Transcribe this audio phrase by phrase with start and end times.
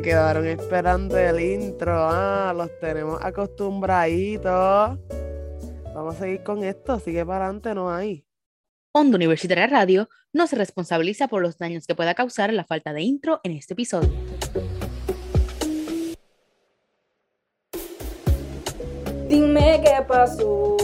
[0.00, 1.92] se quedaron esperando el intro.
[1.94, 4.98] Ah, los tenemos acostumbraditos.
[5.94, 8.24] Vamos a seguir con esto, sigue para adelante, no hay.
[8.92, 13.02] Onda Universitaria Radio no se responsabiliza por los daños que pueda causar la falta de
[13.02, 14.10] intro en este episodio.
[19.28, 20.76] Dime qué pasó.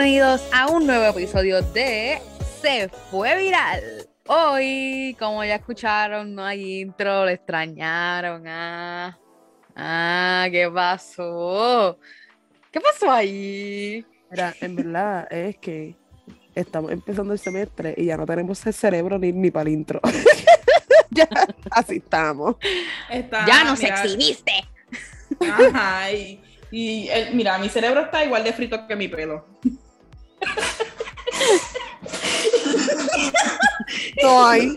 [0.00, 2.22] Bienvenidos a un nuevo episodio de
[2.62, 4.08] Se fue viral.
[4.28, 8.46] Hoy, como ya escucharon, no hay intro, lo extrañaron.
[8.46, 9.18] Ah,
[9.76, 11.98] ah, ¿qué pasó?
[12.72, 14.02] ¿Qué pasó ahí?
[14.30, 15.94] Mira, en verdad es que
[16.54, 20.00] estamos empezando el semestre y ya no tenemos el cerebro ni, ni para el intro.
[21.10, 21.28] ya,
[21.72, 22.56] así estamos.
[23.10, 24.64] Está, ya nos mira, exhibiste.
[25.40, 29.60] Ajá, y, y, eh, mira, mi cerebro está igual de frito que mi pelo.
[34.22, 34.76] No hay.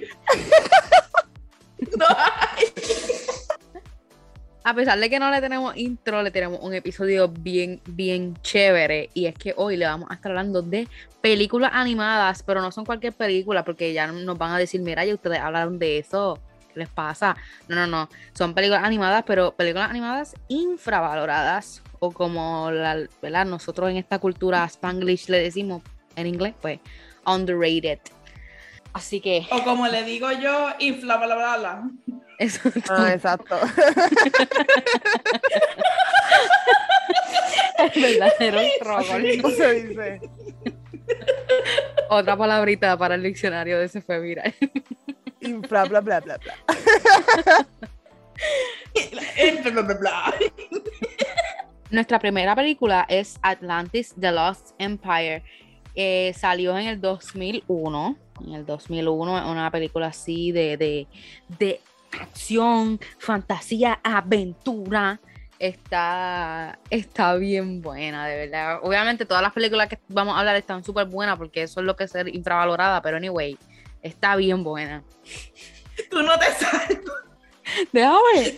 [1.97, 2.65] No hay.
[4.65, 9.09] A pesar de que no le tenemos intro, le tenemos un episodio bien, bien chévere.
[9.13, 10.87] Y es que hoy le vamos a estar hablando de
[11.19, 15.13] películas animadas, pero no son cualquier película, porque ya nos van a decir, mira, ya
[15.13, 16.39] ustedes hablaron de eso.
[16.73, 17.35] ¿Qué les pasa?
[17.67, 18.09] No, no, no.
[18.33, 21.83] Son películas animadas, pero películas animadas infravaloradas.
[22.05, 23.45] O como la, ¿verdad?
[23.45, 25.81] nosotros en esta cultura Spanglish le decimos
[26.17, 26.81] en inglés, pues
[27.25, 27.99] underrated.
[28.91, 31.89] Así que O como le digo yo, infla, bla, bla, bla.
[32.39, 32.59] eso
[32.89, 33.55] Ah, exacto.
[37.79, 39.41] es verdadero troll.
[39.41, 40.19] ¿Cómo se dice?
[42.09, 44.53] Otra palabrita para el diccionario de ese fue viral.
[45.39, 46.53] Infla, bla, bla, bla, bla.
[48.93, 50.33] Infla, bla, bla, bla.
[51.93, 55.43] Nuestra primera película es Atlantis The Lost Empire.
[55.93, 58.17] Eh, salió en el 2001.
[58.47, 61.05] En el 2001 es una película así de, de,
[61.59, 61.79] de
[62.19, 65.19] acción, fantasía, aventura.
[65.59, 68.79] Está, está bien buena, de verdad.
[68.81, 71.95] Obviamente todas las películas que vamos a hablar están súper buenas porque eso es lo
[71.95, 73.55] que es ser infravalorada, pero anyway,
[74.01, 75.03] está bien buena.
[76.09, 77.32] Tú no te salvas.
[77.91, 78.57] Déjame.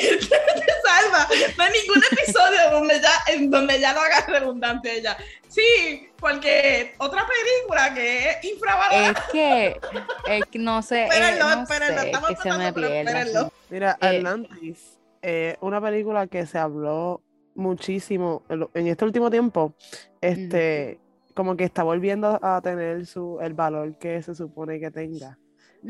[0.00, 1.28] No te salvas.
[1.56, 5.16] No hay ningún episodio donde ya, en donde ya lo haga redundante ella.
[5.48, 9.10] Sí, porque otra película que es infravalorada.
[9.12, 9.80] Es que,
[10.28, 12.88] es que no sé, eh, Espérenlo, no espérenlo, sé, estamos que se me tratando, pero
[12.88, 13.00] pierde.
[13.10, 13.52] espérenlo.
[13.70, 17.22] Mira, Eh, Atlantis, eh, una película que se habló
[17.54, 18.42] muchísimo
[18.74, 19.74] en este último tiempo,
[20.20, 21.00] este,
[21.34, 25.38] como que está volviendo a tener su, el valor que se supone que tenga.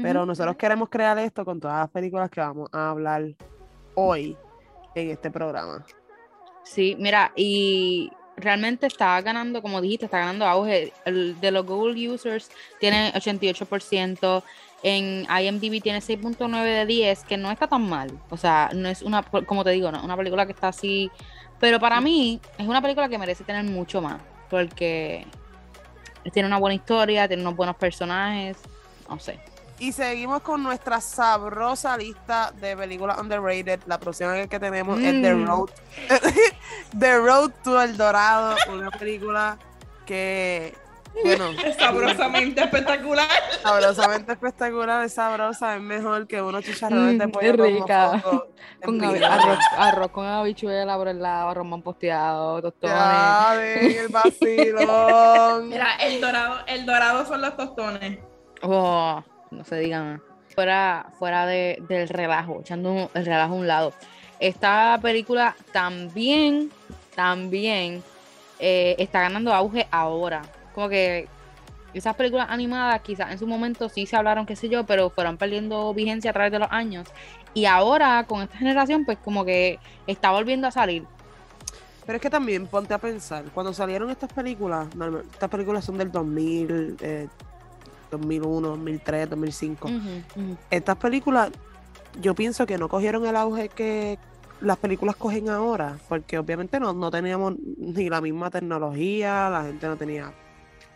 [0.00, 3.24] Pero nosotros queremos crear esto con todas las películas que vamos a hablar
[3.94, 4.36] hoy
[4.94, 5.84] en este programa.
[6.64, 10.92] Sí, mira, y realmente está ganando, como dijiste, está ganando auge.
[11.04, 14.42] El de los Google users tiene 88%,
[14.82, 18.10] en IMDb tiene 6.9 de 10, que no está tan mal.
[18.30, 21.10] O sea, no es una, como te digo, no, una película que está así.
[21.58, 24.20] Pero para mí es una película que merece tener mucho más,
[24.50, 25.26] porque
[26.32, 28.58] tiene una buena historia, tiene unos buenos personajes,
[29.08, 29.40] no sé.
[29.78, 33.80] Y seguimos con nuestra sabrosa lista de películas underrated.
[33.86, 35.46] La próxima que tenemos es The Mm.
[35.46, 35.70] Road.
[36.98, 39.58] The Road to El Dorado, una película
[40.06, 40.74] que,
[41.24, 43.28] bueno, Es sabrosamente espectacular.
[43.62, 48.22] sabrosamente espectacular, es sabrosa, es mejor que unos chicharrones Mm, de es pollo con rica.
[48.84, 53.58] Con arroz, arroz con habichuela por el lado, román posteado, tostones.
[53.58, 55.68] Ven el vacilón.
[55.68, 58.18] Mira, el dorado, el dorado son los tostones.
[58.62, 60.20] Oh, no se diga más.
[60.54, 63.92] Fuera, fuera de- del relajo, echando el relajo a un lado.
[64.40, 66.70] Esta película también,
[67.14, 68.02] también
[68.58, 70.42] eh, está ganando auge ahora.
[70.74, 71.28] Como que
[71.94, 75.36] esas películas animadas quizás en su momento sí se hablaron, qué sé yo, pero fueron
[75.36, 77.06] perdiendo vigencia a través de los años.
[77.54, 81.04] Y ahora con esta generación pues como que está volviendo a salir.
[82.04, 84.86] Pero es que también ponte a pensar, cuando salieron estas películas,
[85.32, 87.28] estas películas son del 2000, eh,
[88.16, 89.88] 2001, 2003, 2005.
[89.88, 89.96] Ujú,
[90.40, 90.56] ujú.
[90.70, 91.50] Estas películas,
[92.20, 94.18] yo pienso que no cogieron el auge que
[94.60, 99.86] las películas cogen ahora, porque obviamente no, no teníamos ni la misma tecnología, la gente
[99.86, 100.32] no tenía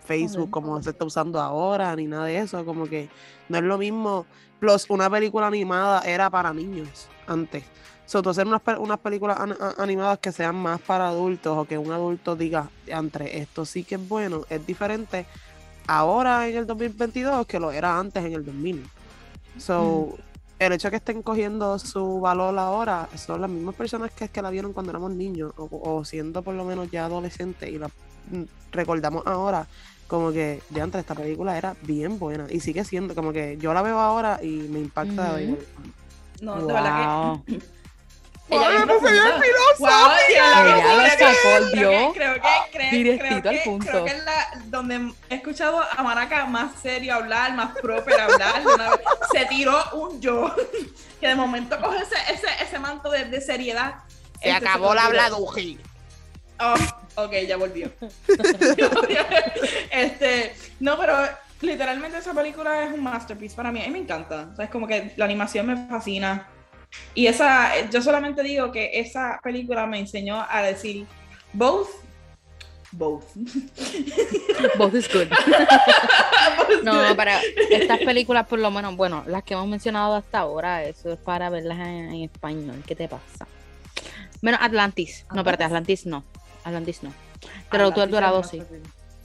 [0.04, 0.50] Facebook Ok.
[0.50, 3.08] como se está usando ahora, ni nada de eso, como que
[3.48, 4.26] no es lo mismo.
[4.58, 7.64] Plus, una película animada era para niños antes.
[8.06, 11.64] So, tú hacer unas, unas películas an- a- animadas que sean más para adultos o
[11.64, 15.26] que un adulto diga, entre esto sí que es bueno, es diferente
[15.90, 18.86] ahora en el 2022 que lo era antes en el 2000.
[19.58, 20.16] So,
[20.58, 24.40] el hecho de que estén cogiendo su valor ahora son las mismas personas que, que
[24.40, 27.88] la vieron cuando éramos niños o, o siendo por lo menos ya adolescentes y la
[28.30, 29.66] mm, recordamos ahora
[30.06, 33.74] como que de antes esta película era bien buena y sigue siendo como que yo
[33.74, 35.40] la veo ahora y me impacta Ujú.
[35.42, 35.66] igual.
[36.40, 37.44] No, de verdad Wow.
[37.46, 37.60] que.
[38.58, 39.42] Ay, bien me fui bien profunda.
[39.42, 40.06] filosófica.
[40.06, 42.40] Wow, tía, Ella creo lo que- sacó, creo que- dio Creo que,
[42.72, 43.86] creo, directito creo al que- punto.
[43.90, 48.62] Creo que es la, donde he escuchado a Maraca más serio hablar, más proper hablar.
[48.64, 49.00] de una vez.
[49.32, 50.54] Se tiró un yo
[51.20, 53.94] que de momento coge ese, ese, ese manto de, de seriedad.
[54.42, 55.78] Se Este, acabó te la habladuji.
[56.60, 56.74] Oh,
[57.24, 57.90] ok, ya volvió.
[59.90, 61.16] este, no, pero
[61.60, 63.80] literalmente esa película es un masterpiece para mí.
[63.82, 64.48] A mí me encanta.
[64.52, 66.48] O sea, es como que la animación me fascina.
[67.14, 71.06] Y esa, yo solamente digo que esa película me enseñó a decir
[71.52, 71.88] both.
[72.92, 73.24] Both.
[74.76, 75.28] Both is good.
[76.82, 77.32] No, pero
[77.70, 81.50] estas películas, por lo menos, bueno, las que hemos mencionado hasta ahora, eso es para
[81.50, 82.82] verlas en, en español.
[82.86, 83.46] ¿Qué te pasa?
[84.40, 85.26] Menos Atlantis.
[85.32, 86.24] No, espérate, Atlantis no.
[86.64, 87.12] Atlantis no.
[87.70, 88.62] Pero tú el Dorado sí.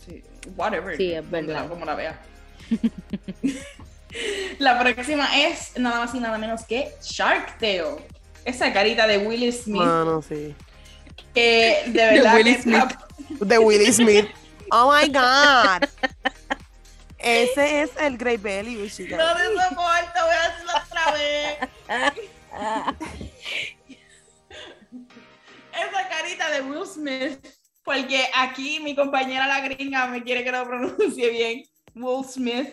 [0.05, 0.23] Sí,
[0.57, 0.95] whatever.
[0.97, 1.63] Sí, es como verdad.
[1.63, 2.19] la- Como la vea.
[4.59, 8.05] la próxima es nada más y nada menos que Shark Tale.
[8.45, 9.81] Esa carita de Will Smith.
[9.81, 10.53] Mano, sí.
[11.33, 12.95] que de verdad Will que Smith.
[13.39, 14.27] De Willie Smith.
[14.71, 15.87] Oh my God.
[17.17, 19.17] Ese es el Grey Belly, No chica.
[19.17, 21.57] te soporto, voy a hacerlo otra vez.
[25.73, 27.39] Esa carita de Will Smith,
[27.83, 31.63] porque aquí mi compañera la gringa me quiere que lo pronuncie bien.
[31.95, 32.69] Will Smith.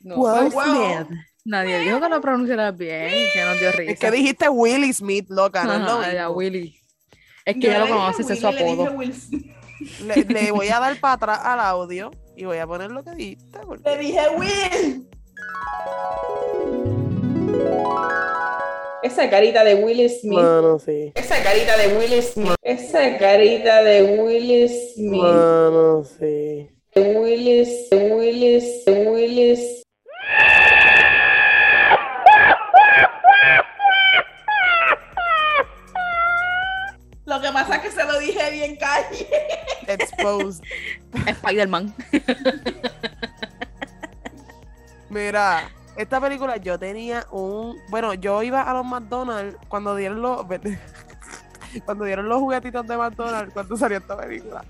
[0.00, 0.62] No, Will Wow.
[0.62, 1.18] Smith.
[1.44, 3.92] nadie dijo que lo pronunciara bien, que nos dio risa.
[3.92, 6.30] Es que dijiste Willie Smith, loca, no Ajá, ya.
[6.30, 6.76] Willy.
[7.44, 8.86] Es que Yo ya lo le conoces, es su le apodo.
[9.12, 9.54] Smith.
[10.04, 13.12] Le, le voy a dar para atrás al audio y voy a poner lo que
[13.12, 13.58] dijiste.
[13.58, 13.96] Le Porque...
[13.98, 15.08] dije Will.
[19.02, 20.38] Esa carita de Will Smith.
[20.38, 21.12] Mano, sí.
[21.14, 22.54] Esa carita de Will Smith.
[22.62, 25.22] Esa carita de Will Smith.
[25.22, 26.68] Mano, sí.
[26.94, 29.79] Willis, Willis, Willis.
[38.50, 39.28] Se bien calle.
[39.86, 40.62] Exposed.
[41.26, 41.94] Spider-Man.
[45.08, 47.76] Mira, esta película yo tenía un.
[47.88, 50.46] Bueno, yo iba a los McDonald's cuando dieron los.
[51.84, 54.64] Cuando dieron los juguetitos de McDonald's cuando salió esta película.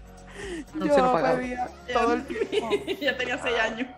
[0.74, 2.68] No Yo pedía todo el tiempo.
[3.00, 3.88] ya tenía seis años.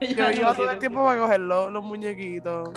[0.00, 2.70] Seis Yo años, iba todo el tiempo para coger los, los muñequitos.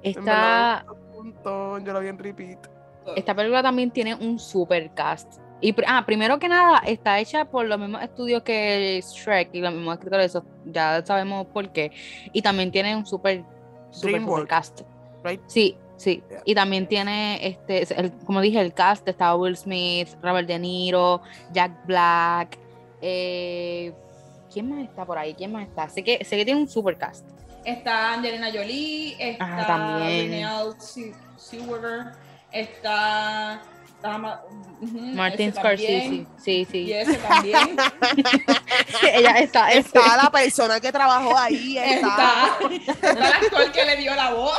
[0.00, 2.68] Esta, verdad, un montón, yo lo vi en repeat.
[3.16, 5.40] esta película también tiene un super cast.
[5.64, 9.72] Y, ah, primero que nada, está hecha por los mismos estudios que Shrek y los
[9.72, 11.90] mismos escritores, eso ya sabemos por qué.
[12.34, 13.42] Y también tiene un super,
[13.90, 14.80] super, super cast.
[15.24, 15.40] right?
[15.46, 16.22] Sí, sí.
[16.28, 16.42] Yeah.
[16.44, 21.22] Y también tiene, este, el- como dije, el cast estaba Will Smith, Robert De Niro,
[21.52, 22.58] Jack Black.
[23.00, 23.92] eh,
[24.52, 25.32] ¿Quién más está por ahí?
[25.34, 25.88] ¿Quién más está?
[25.88, 27.26] Sé que, sé que tiene un super cast.
[27.64, 30.30] Está Angelina Jolie, está Ajá, también.
[32.52, 33.62] Está,
[34.04, 34.40] Ma-
[34.80, 36.26] ujú, Martin Scorsese.
[36.36, 36.78] Sí, sí.
[36.82, 37.76] Y ese también.
[39.02, 41.78] Ella está, Está la persona que trabajó ahí.
[41.78, 42.56] Está.
[42.70, 44.58] está, está el actor que le dio la voz.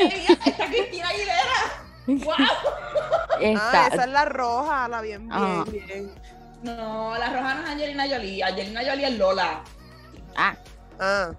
[0.00, 1.84] Ella- Está Cristina Aguilera.
[2.06, 2.34] ¡Wow!
[2.36, 5.64] Ah, está- esa es la roja, la bien, bien, Ah.
[5.70, 6.10] bien.
[6.62, 8.42] No, la roja no es Angelina Jolie.
[8.44, 9.62] Angelina Jolie es Lola.
[10.36, 10.54] ah,
[11.00, 11.30] Ah.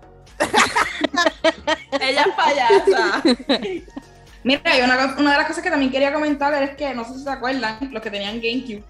[2.02, 3.22] Ella es payasa.
[4.46, 7.16] Mira, y una, una de las cosas que también quería comentar es que, no sé
[7.16, 8.84] si se acuerdan, los que tenían GameCube,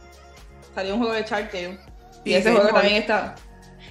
[0.76, 1.80] salió un juego de Shark Tale.
[2.26, 2.82] Y, Y ese Game juego Boy.
[2.82, 3.36] también está.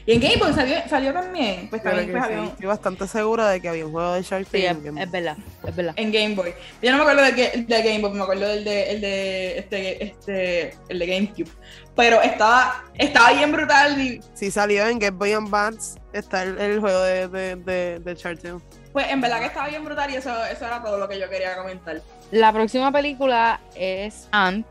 [0.06, 1.70] Y en Game Boy salió, salió también.
[1.70, 2.32] Pues también pues, sí.
[2.34, 4.66] había Estoy bastante segura de que había un juego de Shark sí, Tale.
[4.66, 5.94] es, en Game es verdad, es verdad.
[5.96, 6.54] en Game Boy.
[6.82, 9.58] Yo no me acuerdo del de, de Game Boy, me acuerdo del de, el de
[9.58, 11.50] este, este, el de GameCube.
[11.96, 15.98] Pero estaba, estaba bien brutal y Sí salió en Game Boy Advance.
[16.12, 18.60] Está el, el juego de, de, de, de Shark Tale.
[18.94, 21.28] Pues en verdad que estaba bien brutal y eso, eso era todo lo que yo
[21.28, 22.00] quería comentar.
[22.30, 24.66] La próxima película es Ant,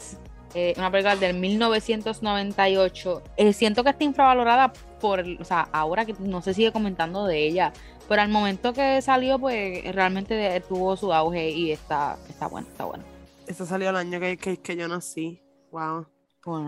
[0.55, 3.21] eh, una película del 1998.
[3.37, 7.45] Eh, siento que está infravalorada por, o sea, ahora que no se sigue comentando de
[7.45, 7.73] ella,
[8.07, 12.85] pero al momento que salió, pues realmente tuvo su auge y está, está bueno, está
[12.85, 13.03] bueno.
[13.45, 15.41] Eso salió el año que, que, que yo nací.
[15.71, 16.07] Wow.
[16.45, 16.59] Wow,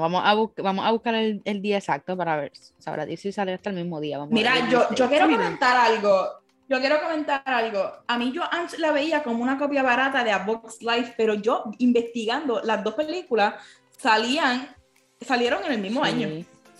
[0.00, 2.52] vamos a, bus- vamos a buscar el, el día exacto para ver.
[2.78, 4.18] Sabrá si salió hasta el mismo día.
[4.18, 6.43] Vamos Mira, yo, yo quiero comentar algo.
[6.68, 7.92] Yo quiero comentar algo.
[8.06, 11.34] A mí yo antes la veía como una copia barata de A Box Life, pero
[11.34, 13.54] yo investigando las dos películas
[13.98, 14.74] salían,
[15.20, 16.28] salieron en el mismo año.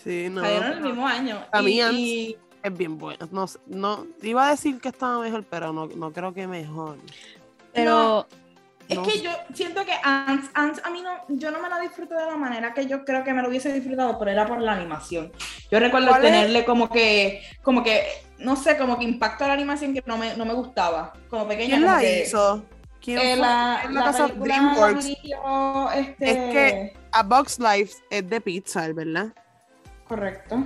[0.03, 0.29] Sí.
[0.31, 0.41] No.
[0.43, 1.45] Salieron en el mismo año.
[1.53, 3.29] A Y- mí y- Es bien bueno.
[3.31, 6.97] No, no, iba a decir que estaba mejor, pero no, no creo que mejor.
[7.75, 8.27] Pero
[8.89, 11.81] Es No que yo siento que Ants, Ants a mí no, yo no me la
[11.81, 14.61] disfruto de la manera que yo creo que me lo hubiese disfrutado, pero era por
[14.61, 15.33] la animación.
[15.71, 18.03] Yo recuerdo tenerle como que, como que,
[18.39, 21.13] no sé, como que impacto a la animación que no me, no me gustaba.
[21.29, 21.77] Como pequeña.
[21.77, 22.65] ¿Quién como la que, hizo?
[23.01, 23.37] ¿Quién eh, fue?
[23.41, 25.07] la, En la la casa película DreamWorks.
[25.97, 29.33] este, Es que- A Box Life es de Pixar, ¿verdad?
[30.09, 30.63] Correcto.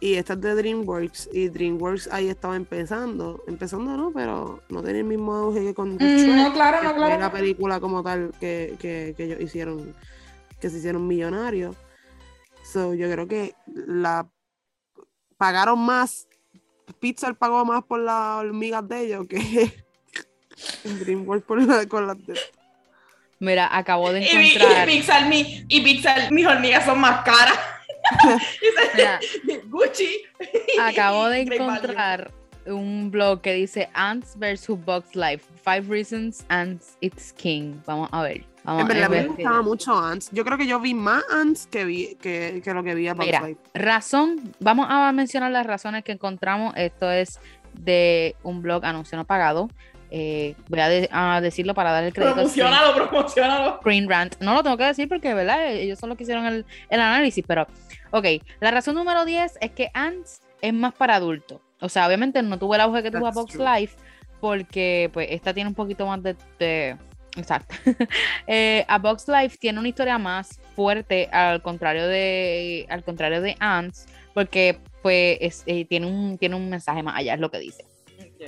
[0.00, 1.30] Y esta es de DreamWorks.
[1.32, 3.42] Y DreamWorks ahí estaba empezando.
[3.46, 4.10] Empezando, ¿no?
[4.12, 7.18] Pero no tenía el mismo auge que con Mm, Shrek, no, claro, que no, claro.
[7.20, 9.94] la película como tal que, que, que ellos hicieron,
[10.60, 11.76] que se hicieron millonarios.
[12.70, 14.28] So, yo creo que la
[15.36, 16.26] pagaron más.
[17.00, 19.38] Pixar pagó más por las hormigas de ellos que
[20.84, 22.38] DreamWorks por la, con las de.
[23.38, 24.86] mira, acabo de Y, y encontrar.
[24.86, 27.58] Pixar, mi, y Pixar, mis hormigas son más caras.
[28.94, 29.20] mira,
[29.66, 30.22] Gucci.
[30.80, 32.30] acabo de encontrar
[32.66, 35.44] un blog que dice Ants vs Box Life.
[35.62, 37.80] Five reasons Ants it's king.
[37.86, 38.44] Vamos a ver.
[38.64, 40.30] Vamos En verdad, me gustaba mucho Ants.
[40.32, 43.14] Yo creo que yo vi más Ants que, vi, que, que lo que vi a
[43.14, 43.60] Mira, Life.
[43.74, 46.72] Razón, vamos a mencionar las razones que encontramos.
[46.76, 47.38] Esto es
[47.74, 49.68] de un blog anuncio no pagado.
[50.10, 52.48] Eh, voy a, de- a decirlo para dar el crédito.
[52.48, 53.76] Screen, Promocionalo, promocionalo.
[53.80, 54.36] Screen Rant.
[54.40, 55.72] No lo tengo que decir porque, ¿verdad?
[55.72, 57.66] Ellos son los que hicieron el, el análisis, pero,
[58.12, 58.26] ok.
[58.60, 61.60] La razón número 10 es que Ants es más para adultos.
[61.80, 63.64] O sea, obviamente no tuvo el auge que tuvo a Box true.
[63.80, 63.96] Life
[64.40, 66.36] porque, pues, esta tiene un poquito más de...
[66.58, 66.96] de-
[67.36, 67.74] Exacto.
[68.46, 73.56] Eh, a Box Life tiene una historia más fuerte al contrario de al contrario de
[73.58, 77.58] Ants porque pues es- eh, tiene un tiene un mensaje más allá es lo que
[77.58, 77.84] dice.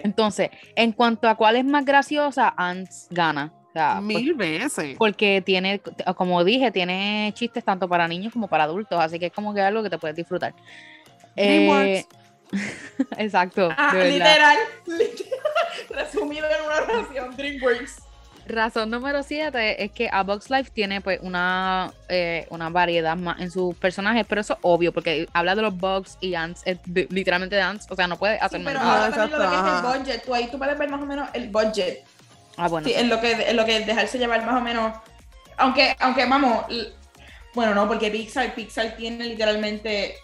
[0.02, 3.52] Entonces, en cuanto a cuál es más graciosa, Ants gana.
[3.69, 4.97] O sea, pues, Mil veces.
[4.99, 5.81] porque tiene,
[6.16, 9.61] como dije, tiene chistes tanto para niños como para adultos, así que es como que
[9.62, 10.55] algo que te puedes disfrutar.
[11.35, 11.88] DreamWorks.
[11.88, 12.07] Eh,
[13.19, 14.57] exacto, Ah, literal,
[15.90, 18.02] resumido en una oración, DreamWorks.
[18.49, 23.41] Razón número 7 es que A Box Life tiene pues una, eh, una variedad más
[23.41, 26.79] en sus personajes, pero eso es obvio, porque habla de los bugs y ants, es
[26.87, 29.07] de- literalmente de ants, o sea, no puede hacer Sí, más pero nada.
[29.07, 29.62] ahora lo que es
[29.97, 32.05] el budget, tú ahí tú puedes ver más o menos el budget.
[32.57, 32.87] Ah, bueno.
[32.87, 34.97] Sí, en lo que, en lo que dejarse llevar más o menos.
[35.59, 36.65] Aunque, aunque vamos,
[37.55, 40.15] bueno, no, porque Pixar, Pixar tiene literalmente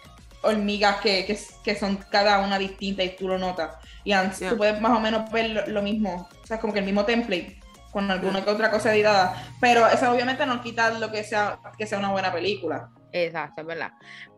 [0.43, 3.75] hormigas que, que, que son cada una distinta y tú lo notas.
[4.03, 4.49] Y Ants, Yeah.
[4.51, 7.05] tú puedes más o menos ver lo, lo mismo, o sea, como que el mismo
[7.05, 7.57] template
[7.93, 9.41] con alguna que otra cosa editada.
[9.61, 12.89] Pero eso obviamente no quita lo que sea, que sea una buena película.
[13.13, 13.91] Exacto, es verdad.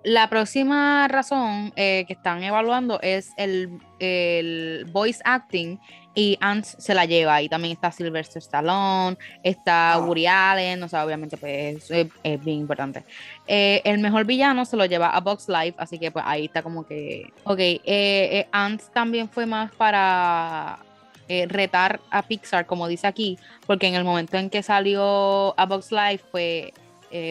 [0.03, 5.79] La próxima razón eh, que están evaluando es el, el voice acting
[6.13, 7.41] y Ants se la lleva.
[7.41, 9.99] Y también está Sylvester Stallone, está Ah.
[9.99, 13.05] Woody Allen, o sea, obviamente pues es, es bien importante.
[13.47, 16.61] Eh, el mejor villano se lo lleva a Box Life, así que pues ahí está
[16.61, 17.31] como que...
[17.43, 20.79] Ok, eh, eh, Ants también fue más para
[21.27, 25.65] eh, retar a Pixar, como dice aquí, porque en el momento en que salió a
[25.65, 26.71] Box Life, pues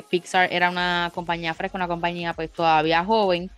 [0.09, 3.51] Pixar era una compañía fresca, una compañía pues todavía joven,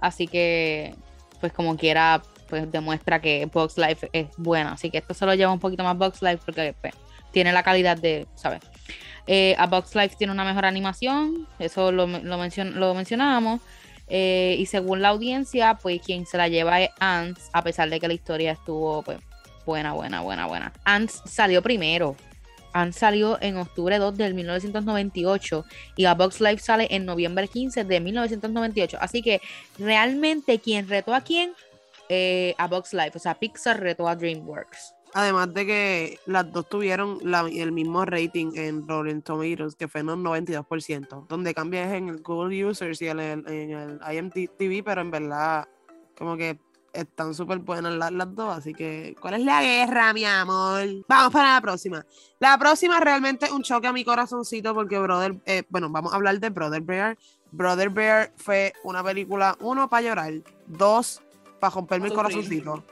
[0.00, 0.94] así que
[1.40, 5.34] pues como quiera pues demuestra que Box Life es buena, así que esto se lo
[5.34, 6.94] lleva un poquito más Box Life porque pues,
[7.32, 8.60] tiene la calidad de, ¿sabes?
[9.26, 13.60] Eh, a Box Life tiene una mejor animación, eso lo, lo, mencion- lo mencionábamos,
[14.08, 18.08] y según la audiencia, pues quien se la lleva es Ants, a pesar de que
[18.08, 19.18] la historia estuvo pues
[19.64, 20.72] buena, buena, buena, buena.
[20.84, 22.16] Ants salió primero.
[22.72, 25.64] Ants salió en octubre 2 del 1998
[25.96, 28.98] y A Box Life sale en noviembre 15 de 1998.
[29.00, 29.40] Así que
[29.78, 31.52] realmente quien retó a quién,
[32.08, 34.94] eh, a Box Life, o sea, Pixar retó a DreamWorks.
[35.16, 37.20] Además de que las dos tuvieron
[37.52, 42.08] el mismo rating en Rotten Tomatoes, que fue en un 92%, donde cambia es en
[42.08, 45.68] el Google Users y en el, IMDb, pero en verdad
[46.18, 46.58] como que
[46.94, 50.86] están súper buenas las, las dos, así que ¿cuál es la guerra, mi amor?
[51.08, 52.06] Vamos para la próxima.
[52.38, 56.16] La próxima realmente es un choque a mi corazoncito porque Brother, eh, bueno, vamos a
[56.16, 57.18] hablar de Brother Bear.
[57.50, 60.32] Brother Bear fue una película, uno, para llorar,
[60.66, 61.22] dos,
[61.60, 62.64] para romperme el Pa' sufrir.
[62.64, 62.84] corazoncito,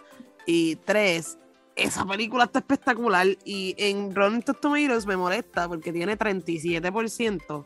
[0.46, 1.38] y tres,
[1.76, 7.64] esa película está espectacular y en Rotten Tomatoes me molesta porque tiene 37%,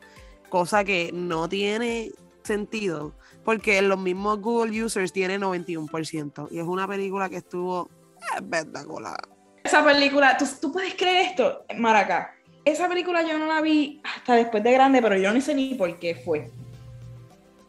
[0.48, 2.12] cosa que no tiene
[2.46, 7.88] sentido porque los mismos Google users tiene 91% y es una película que estuvo
[8.36, 9.16] espectacular.
[9.64, 12.32] Esa película, ¿tú, tú puedes creer esto, Maraca?
[12.64, 15.74] Esa película yo no la vi hasta después de grande, pero yo no sé ni
[15.74, 16.50] por qué fue.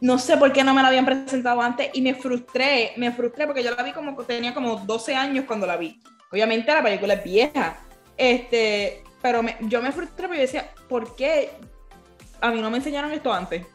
[0.00, 3.46] no sé por qué no me la habían presentado antes y me frustré, me frustré
[3.46, 6.00] porque yo la vi como tenía como 12 años cuando la vi.
[6.30, 7.78] Obviamente la película es vieja,
[8.16, 11.50] este, pero me- yo me frustré porque yo decía, ¿por qué
[12.40, 13.66] a mí no me enseñaron esto antes?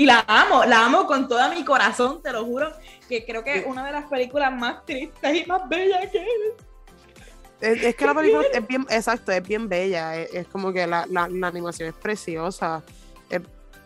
[0.00, 2.72] Y la amo, la amo con todo mi corazón, te lo juro,
[3.06, 6.24] que creo que es una de las películas más tristes y más bellas que
[7.60, 10.16] Es, es que la película es bien, exacto, es bien bella.
[10.16, 12.82] Es, es como que la, la- la animación es preciosa,
[13.28, 13.42] es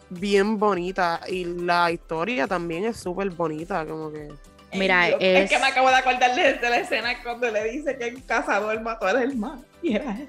[0.09, 4.29] bien bonita y la historia también es súper bonita, como que.
[4.73, 7.99] Mira, Yo- es- que me acabo de acordar de, de la escena cuando le dice
[7.99, 9.65] que el cazador mató al hermano.
[9.83, 10.29] Y era él.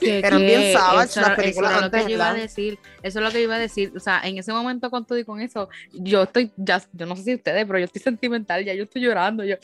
[0.00, 2.34] Que- Eran que bien savage las películas eso era lo que antes, yo iba a
[2.34, 2.78] decir.
[3.02, 3.92] Eso es lo que yo iba a decir.
[3.96, 7.16] O sea, en ese momento con todo y con eso, yo estoy, ya, yo no
[7.16, 9.44] sé si ustedes, pero yo estoy sentimental, ya yo estoy llorando.
[9.44, 9.56] Yo,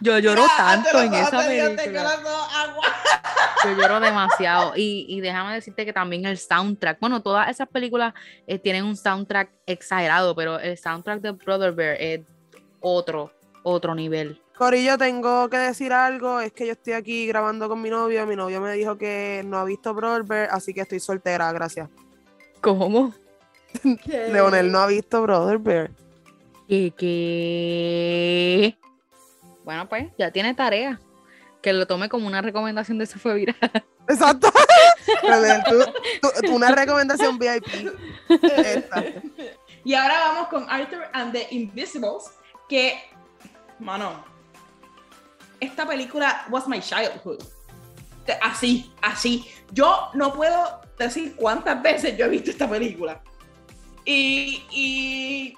[0.00, 2.16] yo lloro tanto en esa película.
[3.64, 4.72] Yo lloro demasiado.
[4.74, 8.14] Y, y déjame decirte que también el soundtrack, bueno, todas esas películas
[8.46, 12.20] eh, tienen un soundtrack exagerado, pero el soundtrack de Brother Bear es
[12.80, 14.40] otro, otro nivel.
[14.60, 18.36] Corillo, tengo que decir algo, es que yo estoy aquí grabando con mi novio, mi
[18.36, 21.88] novio me dijo que no ha visto Brother Bear, así que estoy soltera, gracias.
[22.60, 23.14] ¿Cómo?
[24.04, 25.90] Leonel no ha visto Brother Bear.
[26.68, 28.76] Que, que...
[29.64, 31.00] Bueno, pues ya tiene tarea.
[31.62, 33.56] Que lo tome como una recomendación de Se fue viral.
[34.10, 34.52] Exacto.
[35.22, 35.84] Leonel, tú-
[36.20, 37.66] tú- tú- una recomendación VIP.
[38.28, 39.22] Exacto.
[39.84, 42.24] Y ahora vamos con Arthur and the Invisibles,
[42.68, 42.98] que,
[43.78, 44.22] mano,
[45.60, 47.42] esta película was my childhood.
[48.42, 49.44] Así, así.
[49.72, 53.20] Yo no puedo decir cuántas veces yo he visto esta película.
[54.04, 55.56] Y, y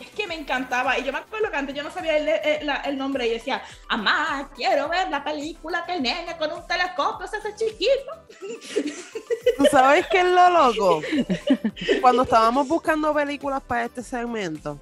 [0.00, 0.98] es que me encantaba.
[0.98, 3.62] Y yo me acuerdo que antes yo no sabía el, la- el nombre y decía,
[3.88, 8.12] mamá, quiero ver la película que el nene con un telescopio se hace chiquito.
[9.58, 11.02] ¿Tú sabes qué es lo loco?
[12.00, 14.78] Cuando estábamos buscando películas para este segmento,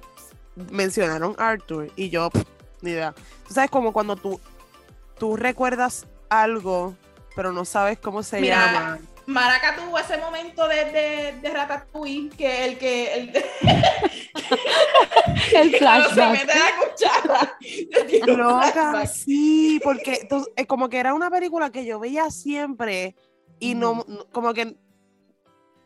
[0.71, 2.29] mencionaron Arthur y yo,
[2.81, 3.13] ni idea.
[3.47, 4.39] Tú sabes como cuando tú,
[5.17, 6.95] tú recuerdas algo,
[7.35, 8.99] pero no sabes cómo se Mira, llama.
[9.27, 13.31] Maraca tuvo ese momento de, de, de Ratatouille que el que el,
[15.53, 16.31] El cuando se flashback.
[16.31, 17.57] mete la cuchara.
[18.37, 19.07] Loca, flashback.
[19.07, 23.15] sí, porque entonces, eh, como que era una película que yo veía siempre
[23.59, 24.75] y no, no- como que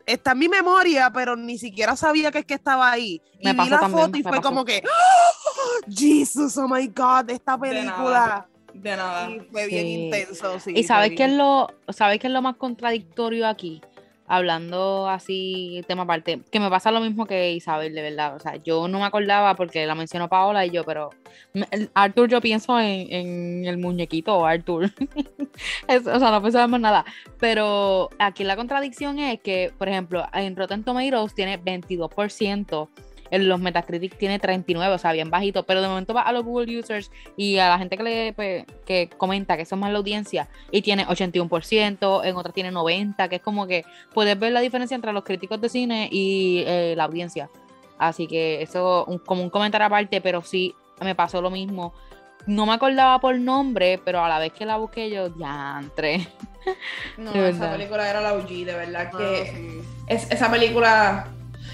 [0.06, 3.20] está en mi memoria, pero ni siquiera sabía que es que estaba ahí.
[3.40, 4.42] Y vi la también, foto y fue pasó.
[4.42, 7.94] como que, ¡Oh, Jesus, oh my God, esta De película.
[7.94, 8.48] nada.
[8.72, 9.30] De nada.
[9.30, 10.72] Y fue bien intenso, sí.
[10.76, 13.80] ¿Y sabes qué es lo, sabes qué es lo más contradictorio aquí?
[14.28, 18.36] Hablando así, tema aparte, que me pasa lo mismo que Isabel, de verdad.
[18.36, 21.10] O sea, yo no me acordaba porque la mencionó Paola y yo, pero
[21.94, 24.90] Arthur, yo pienso en, en el muñequito Arthur.
[25.88, 27.04] O sea, no pensaba más nada.
[27.40, 32.88] Pero aquí la contradicción es que, por ejemplo, en Rotten Tomatoes tiene 22%.
[33.30, 36.44] En los Metacritic tiene 39, o sea, bien bajito, pero de momento va a los
[36.44, 39.98] Google users y a la gente que le pues, que comenta que son más la
[39.98, 43.84] audiencia y tiene 81%, en otras tiene 90, que es como que
[44.14, 47.50] puedes ver la diferencia entre los críticos de cine y eh, la audiencia.
[47.98, 51.94] Así que eso un- como un comentario aparte, pero sí me pasó lo mismo.
[52.46, 56.28] No me acordaba por nombre, pero a la vez que la busqué yo, ya entré.
[57.16, 59.80] No, esa película era la OG, de verdad Ah, que sí.
[60.06, 61.26] es, esa película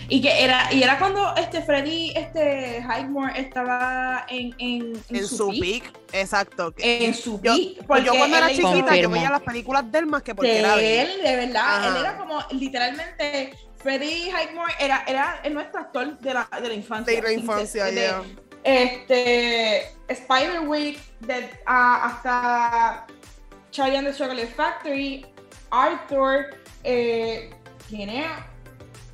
[0.09, 5.49] y que era y era cuando este Freddy este Highmore estaba en en, En su
[5.51, 6.75] peak, peak, exacto.
[6.79, 10.07] en su yo, peak, pues yo cuando era chiquita, yo veía las películas de él
[10.07, 11.23] más que porque era de de él.
[11.23, 11.89] de verdad, Ajá.
[11.89, 16.75] él era como literalmente Freddie Highmore era, era el nuestro actor de la, de la
[16.75, 17.17] infancia.
[17.17, 18.13] De la infancia, De-.
[18.65, 23.07] Este, Spider-Week, de- hasta
[23.73, 25.27] Charlie and the Chocolate Factory,
[25.71, 27.51] Arthur, eh,
[27.89, 28.25] tiene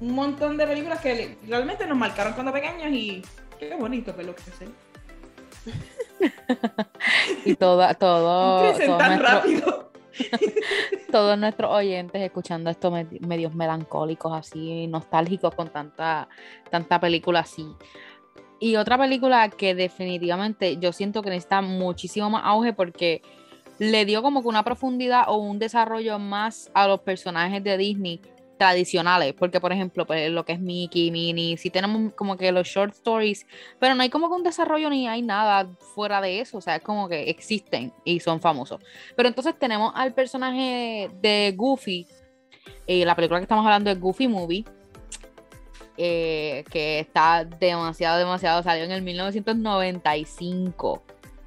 [0.00, 3.22] un montón de películas que realmente nos marcaron cuando pequeños y
[3.58, 4.68] qué bonito que lo que sé.
[7.44, 9.90] Y toda, todo, todos tan nuestros- rápido.
[11.12, 16.28] todos nuestros oyentes escuchando estos med- medios melancólicos así, nostálgicos con tanta,
[16.70, 17.66] tanta película así.
[18.60, 23.22] Y otra película que definitivamente yo siento que necesita muchísimo más auge porque
[23.78, 28.20] le dio como que una profundidad o un desarrollo más a los personajes de Disney
[28.58, 32.66] tradicionales, porque por ejemplo, pues lo que es Mickey, Minnie, sí tenemos como que los
[32.66, 33.46] short stories,
[33.78, 36.76] pero no hay como que un desarrollo ni hay nada fuera de eso, o sea,
[36.76, 38.82] es como que existen y son famosos.
[39.16, 42.06] Pero entonces tenemos al personaje de Goofy,
[42.86, 44.64] eh, la película que estamos hablando es Goofy Movie,
[45.96, 51.02] eh, que está demasiado, demasiado, salió en el 1995.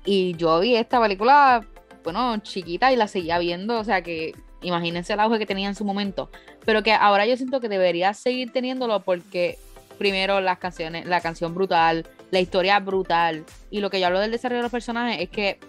[0.06, 1.66] Y yo vi esta película,
[2.04, 5.76] bueno, chiquita y la seguía viendo, o sea que imagínense el auge que tenía en
[5.76, 6.30] su momento,
[6.66, 9.58] pero que ahora yo siento que debería seguir teniéndolo porque
[9.98, 14.32] primero las canciones, la canción brutal, la historia brutal, y lo que yo hablo del
[14.32, 15.60] desarrollo de los personajes es que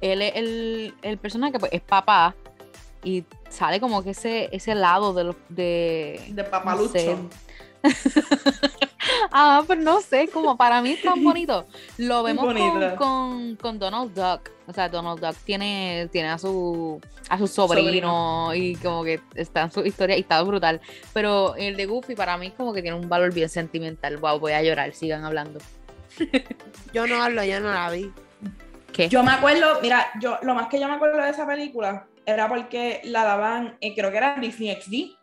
[0.00, 2.34] él es el, el personaje que pues, es papá
[3.02, 6.92] y sale como que ese, ese lado de los de, De no papalucho.
[6.92, 7.16] sé.
[9.32, 11.66] ah, pero no sé, como para mí es tan bonito.
[11.98, 12.96] Lo vemos con, bonito.
[12.96, 14.50] con, con Donald Duck.
[14.66, 19.62] O sea, Donald Duck tiene, tiene a su a su sobrino, y como que está
[19.62, 20.80] en su historia y está brutal.
[21.12, 24.16] Pero el de Goofy para mí como que tiene un valor bien sentimental.
[24.18, 25.60] Wow, voy a llorar, sigan hablando.
[26.92, 28.10] Yo no hablo, yo no la vi.
[28.92, 29.08] ¿Qué?
[29.10, 32.48] Yo me acuerdo, mira, yo lo más que yo me acuerdo de esa película era
[32.48, 35.18] porque la daban, eh, creo que era Disney XD.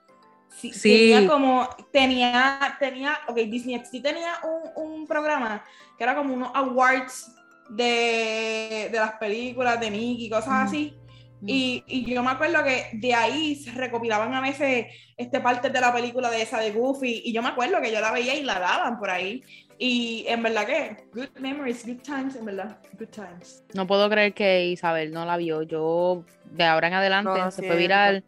[0.60, 1.12] Sí, Sí.
[1.14, 4.34] Tenía como, tenía, tenía, ok, Disney XD tenía
[4.76, 5.64] un, un programa
[5.98, 7.36] que era como unos awards
[7.70, 10.68] de, de las películas de Mickey, cosas Mm.
[10.68, 10.94] así.
[11.46, 14.86] Y, y yo me acuerdo que de ahí se recopilaban a veces
[15.18, 17.22] este, partes de la película de esa de Goofy.
[17.26, 19.44] Y yo me acuerdo que yo la veía y la daban por ahí.
[19.78, 23.62] Y en verdad que, good memories, good times, en verdad, good times.
[23.74, 25.64] No puedo creer que Isabel no la vio.
[25.64, 28.24] Yo, de ahora en adelante, en Se fue viral.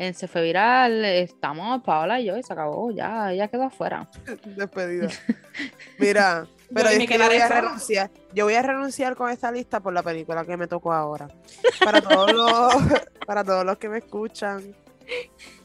[0.00, 2.90] En Se fue viral, estamos Paola y yo y se acabó.
[2.90, 4.08] Ya, ella quedó afuera.
[4.56, 5.08] Despedida.
[5.98, 8.10] Mira, pero Yo es que yo voy a renunciar.
[8.32, 11.28] Yo voy a renunciar con esta lista por la película que me tocó ahora.
[11.84, 12.74] Para todos los,
[13.26, 14.74] para todos los que me escuchan,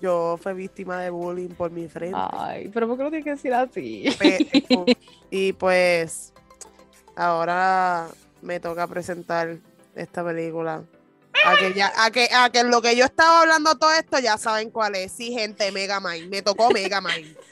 [0.02, 2.18] yo fui víctima de bullying por mi frente.
[2.34, 4.14] Ay, pero ¿por qué lo tienes que decir así?
[4.20, 4.66] Pe-
[5.30, 6.34] y pues
[7.16, 8.08] ahora
[8.42, 9.60] me toca presentar
[9.96, 10.84] esta película.
[11.44, 14.38] A que, ya, a, que, a que lo que yo estaba hablando todo esto ya
[14.38, 15.12] saben cuál es.
[15.12, 16.30] Sí, gente, Megamind.
[16.30, 17.36] Me tocó Megamind.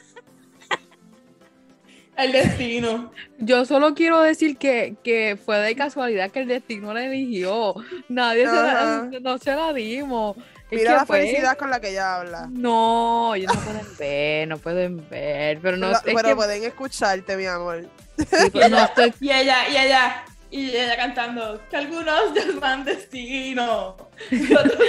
[2.15, 3.11] El destino.
[3.39, 7.73] Yo solo quiero decir que, que fue de casualidad que el destino la eligió.
[8.07, 10.37] Nadie se la, no se la dimos.
[10.69, 12.47] Es Mira que la fue- felicidad con la que ella habla.
[12.51, 15.59] No, ellos no pueden ver, no pueden ver.
[15.61, 17.89] Pero no Pero- es pero que- pueden escucharte, mi amor.
[18.17, 23.97] sí, pero no estoy Y ella, y ella, y ella cantando, que algunos llaman destino.
[24.29, 24.79] Y otros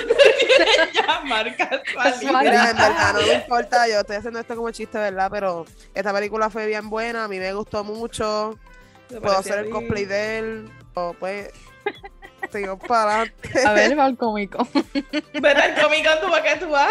[0.93, 2.43] llaman casualidad.
[2.43, 5.31] Mira, en verdad no me importa, yo estoy haciendo esto como chiste, ¿verdad?
[5.31, 8.59] Pero esta película fue bien buena, a mí me gustó mucho.
[9.09, 10.71] Me Puedo hacer el cosplay de él.
[10.93, 11.49] O pues,
[12.53, 13.67] sigo para adelante.
[13.67, 14.69] a ver el cómico.
[15.33, 16.91] Vete al Comic Con, tú para qué tú vas.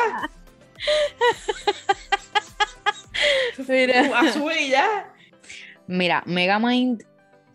[3.68, 4.20] Mira.
[4.20, 5.14] Azul y ya.
[5.86, 7.04] Mira, Megamind,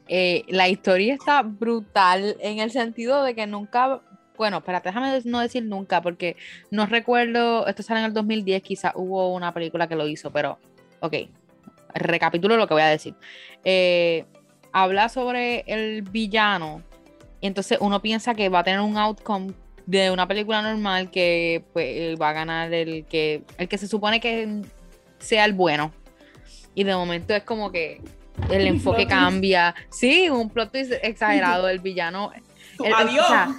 [0.08, 4.00] eh, la historia está brutal en el sentido de que nunca,
[4.36, 6.36] bueno, espérate, déjame no decir nunca, porque
[6.70, 10.58] no recuerdo, esto sale en el 2010, quizá hubo una película que lo hizo, pero,
[11.00, 11.14] ok,
[11.94, 13.14] recapitulo lo que voy a decir.
[13.64, 14.24] Eh,
[14.72, 16.82] habla sobre el villano,
[17.40, 19.52] y entonces uno piensa que va a tener un outcome
[19.86, 24.20] de una película normal que pues, va a ganar el que, el que se supone
[24.20, 24.62] que
[25.18, 25.92] sea el bueno.
[26.74, 28.00] Y de momento es como que
[28.50, 29.74] el enfoque cambia.
[29.90, 31.68] Sí, un plot twist exagerado.
[31.68, 32.32] El villano.
[32.84, 33.24] El- adiós.
[33.24, 33.54] o sea,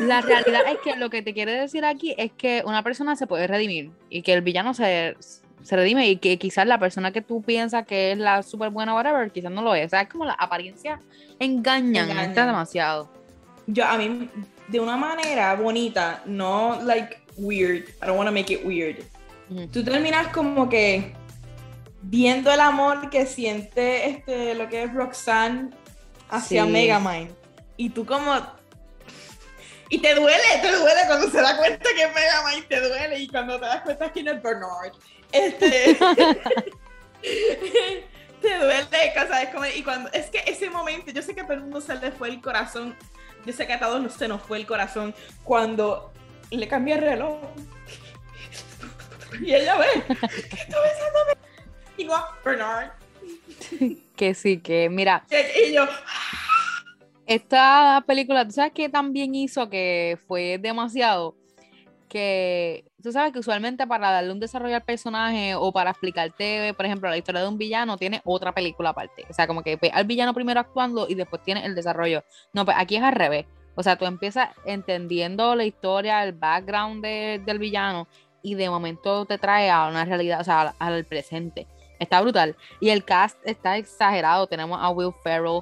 [0.00, 3.26] la realidad es que lo que te quiere decir aquí es que una persona se
[3.26, 5.16] puede redimir y que el villano se,
[5.62, 8.94] se redime y que quizás la persona que tú piensas que es la súper buena,
[8.94, 9.86] whatever, quizás no lo es.
[9.86, 11.00] O sea, es como la apariencia
[11.38, 12.30] engañan, Engañan.
[12.30, 13.08] está demasiado.
[13.68, 14.28] Yo, a mí,
[14.66, 17.84] de una manera bonita, no like weird.
[18.02, 18.96] I don't want to make it weird.
[19.50, 19.68] Ujú.
[19.68, 21.12] Tú terminas como que
[22.02, 25.70] viendo el amor que siente este, lo que es Roxanne
[26.28, 26.70] hacia Sí.
[26.70, 27.34] Megamind.
[27.76, 28.34] Y tú como...
[29.90, 33.18] Y te duele, te duele cuando se da cuenta que es Megamind, te duele.
[33.20, 34.92] Y cuando te das cuenta que no es Bernard.
[35.32, 35.94] Este...
[38.42, 39.64] te duele, cosa, es como...
[39.66, 40.10] Y cuando...
[40.12, 42.40] Es que ese momento, yo sé que a todo el mundo se le fue el
[42.40, 42.96] corazón.
[43.46, 46.12] Yo sé que a todos se nos fue el corazón cuando
[46.50, 47.38] le cambia el reloj.
[49.42, 49.86] Y ella ve,
[50.48, 51.47] ¿qué está besándome?
[52.44, 52.90] Bernard.
[54.16, 55.24] Que sí, que mira,
[55.68, 55.86] Y yo,
[57.26, 61.34] esta película, ¿tú sabes qué también hizo que fue demasiado?
[62.08, 66.86] Que tú sabes que usualmente para darle un desarrollo al personaje o para explicarte, por
[66.86, 69.26] ejemplo, la historia de un villano, tiene otra película aparte.
[69.28, 72.24] O sea, como que al villano primero actuando y después tiene el desarrollo.
[72.54, 73.44] No, pues aquí es al revés.
[73.74, 78.08] O sea, tú empiezas entendiendo la historia, el background de- del villano
[78.42, 81.66] y de momento te trae a una realidad, o sea, al, al presente.
[81.98, 82.56] Está brutal.
[82.80, 84.46] Y el cast está exagerado.
[84.46, 85.60] Tenemos a Will Ferrell,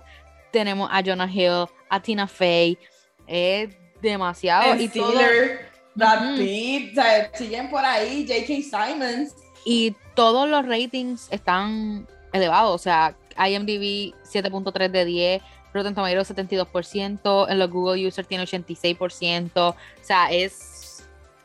[0.53, 2.79] tenemos a Jonah Hill, a Tina Fey.
[3.27, 3.70] Es
[4.03, 4.75] demasiado.
[4.81, 6.37] Y, todo- Stiller, Brad Ujú.
[6.38, 8.87] Pitt, o sea, siguen por ahí, J.K.
[8.88, 9.35] Simons.
[9.64, 12.75] y todos los ratings están elevados.
[12.75, 15.42] O sea, IMDb 7.3 de 10,
[15.75, 19.51] Rotten Tomatoes 72%, en los Google Users tiene 86%.
[19.70, 20.53] O sea, es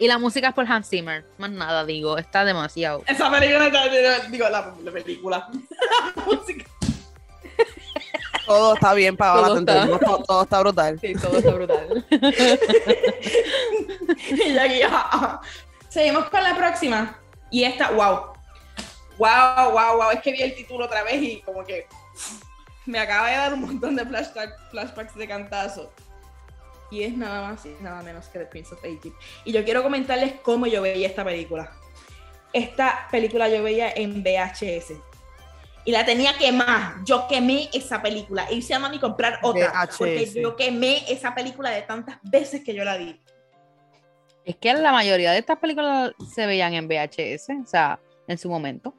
[0.01, 1.23] Y la música es por Hans Zimmer.
[1.37, 2.17] Más nada, digo.
[2.17, 3.03] Está demasiado.
[3.05, 5.47] Esa película, está- digo, la, la película.
[6.15, 6.65] La música.
[8.47, 10.99] Todo está bien para Todo está- todo, todo está brutal.
[10.99, 12.05] Sí, todo está brutal.
[14.29, 15.41] Y ya aquí, ajá, ajá.
[15.89, 17.19] Seguimos con la próxima.
[17.51, 18.33] Y esta, wow.
[19.17, 20.11] Wow, wow, wow.
[20.11, 21.85] Es que vi el título otra vez y como que
[22.87, 25.93] me acaba de dar un montón de flashback- flashbacks de cantazo.
[26.91, 29.15] Y es nada más y nada menos que The Prince of Egypt.
[29.45, 31.71] Y yo quiero comentarles cómo yo veía esta película.
[32.51, 34.93] Esta película yo veía en VHS.
[35.86, 37.01] Y la tenía quemada.
[37.06, 38.51] Yo quemé esa película.
[38.51, 39.71] Y se llama ni comprar otra.
[39.71, 39.97] VHS.
[39.97, 43.19] Porque yo quemé esa película de tantas veces que yo la vi.
[44.43, 48.49] Es que la mayoría de estas películas se veían en VHS, o sea, en su
[48.49, 48.93] momento.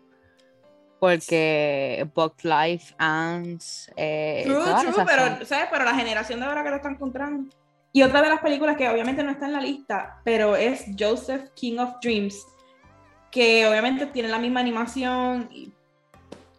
[0.99, 5.67] Porque Box Life, Ants, eh, True, true, pero, ¿sabes?
[5.71, 7.53] Pero la generación de ahora que lo está encontrando.
[7.93, 11.51] Y otra de las películas que obviamente no está en la lista, pero es Joseph
[11.55, 12.47] King of Dreams,
[13.31, 15.49] que obviamente tiene la misma animación.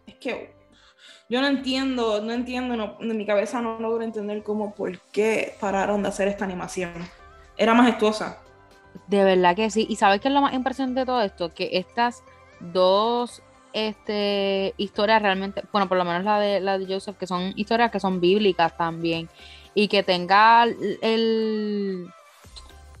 [0.06, 0.54] Es que
[1.28, 6.02] yo no entiendo, no entiendo, en mi cabeza no logro entender cómo, por qué pararon
[6.02, 6.92] de hacer esta animación.
[7.56, 8.38] Era majestuosa.
[9.08, 9.86] De verdad que sí.
[9.88, 11.52] ¿Y sabes qué es lo más impresionante de todo esto?
[11.52, 12.22] Que estas
[12.60, 13.42] dos
[13.72, 17.90] este, historias realmente, bueno, por lo menos la de, la de Joseph, que son historias
[17.90, 19.28] que son bíblicas también.
[19.74, 22.10] Y que tenga el-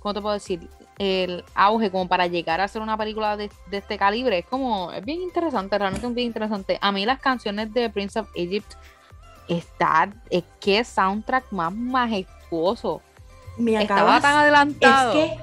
[0.00, 0.68] ¿cómo te puedo decir?
[0.98, 4.38] El auge como para llegar a hacer una película de, de este calibre.
[4.38, 6.78] Es como, es bien interesante, realmente es bien interesante.
[6.80, 8.72] A mí las canciones de Prince of Egypt,
[9.48, 13.02] está, es que soundtrack más majestuoso.
[13.56, 15.12] Me Estaba tan adelantado.
[15.12, 15.38] es que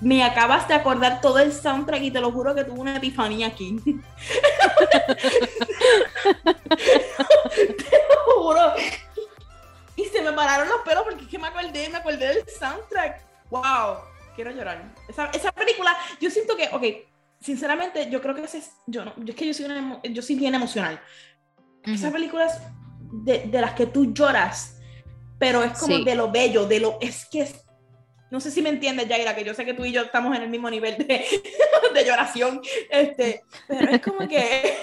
[0.00, 3.46] me acabas de acordar todo el soundtrack y te lo juro que tuve una epifanía
[3.48, 3.76] aquí.
[6.44, 8.72] te lo juro.
[10.14, 13.20] Se me pararon los pelos porque es que me acordé, me acordé del soundtrack.
[13.50, 13.96] Wow,
[14.36, 14.94] quiero llorar.
[15.08, 16.84] Esa, esa película, yo siento que, ok,
[17.40, 20.22] sinceramente, yo creo que ese es, yo no, yo es que yo soy, una yo
[20.22, 21.00] soy bien emocional.
[21.82, 22.60] Esas películas
[23.12, 24.78] de, de las que tú lloras,
[25.38, 26.04] pero es como Sí.
[26.04, 27.64] de lo bello, de lo, es que es,
[28.30, 30.42] no sé si me entiendes, Jaira, que yo sé que tú y yo estamos en
[30.44, 31.24] el mismo nivel de,
[31.94, 34.76] de lloración, este, pero es como que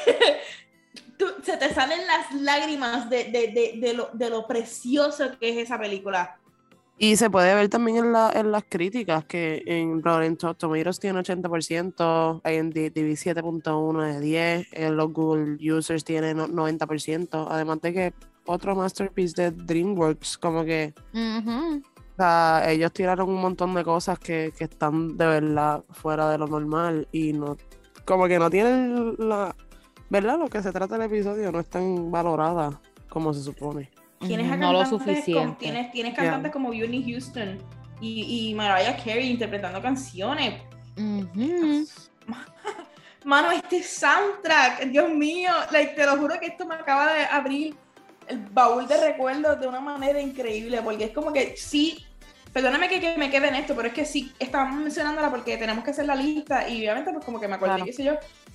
[1.22, 5.50] tú- se te salen las lágrimas de, de, de, de lo, de lo precioso que
[5.52, 6.38] es esa película.
[6.98, 10.02] Y se puede ver también en, la, en las críticas, que en
[10.38, 17.48] To- Tomatoes tiene 80%, IMDb 7.1 de 10, en los Google Users tiene no- 90%,
[17.50, 18.14] además de que
[18.46, 24.52] otro masterpiece de DreamWorks, como que o sea, ellos tiraron un montón de cosas que,
[24.58, 27.58] que están de verdad fuera de lo normal y no,
[28.06, 29.56] como que no tienen la,
[30.12, 30.38] ¿verdad?
[30.38, 33.90] Lo que se trata del episodio no es tan valorada como se supone.
[34.20, 35.56] Tienes a no lo como- suficiente.
[35.58, 37.58] tienes, tienes cantantes como Whitney Houston
[38.02, 40.62] y, y Mariah Carey interpretando canciones.
[43.24, 47.76] Mano, este soundtrack, Dios mío, like, te lo juro que esto me acaba de abrir
[48.28, 52.04] el baúl de recuerdos de una manera increíble, porque es como que sí,
[52.54, 55.84] perdóname que, que me quede en esto, pero es que sí, estábamos mencionándola porque tenemos
[55.84, 57.86] que hacer la lista y obviamente pues como que me acordé, Claro.
[57.86, 58.14] qué sé yo,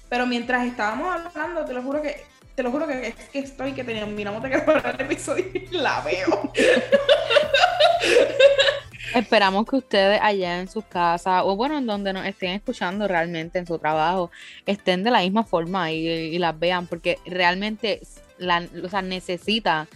[0.09, 2.22] pero mientras estábamos hablando, te lo juro que,
[2.54, 6.52] te lo juro que, que estoy que terminamos de grabar el episodio y la veo.
[9.14, 13.59] Esperamos que ustedes allá en sus casas, o bueno, en donde nos estén escuchando realmente
[13.59, 14.30] en su trabajo,
[14.66, 18.00] estén de la misma forma y, y las vean, porque realmente
[18.37, 19.87] la, o sea, necesita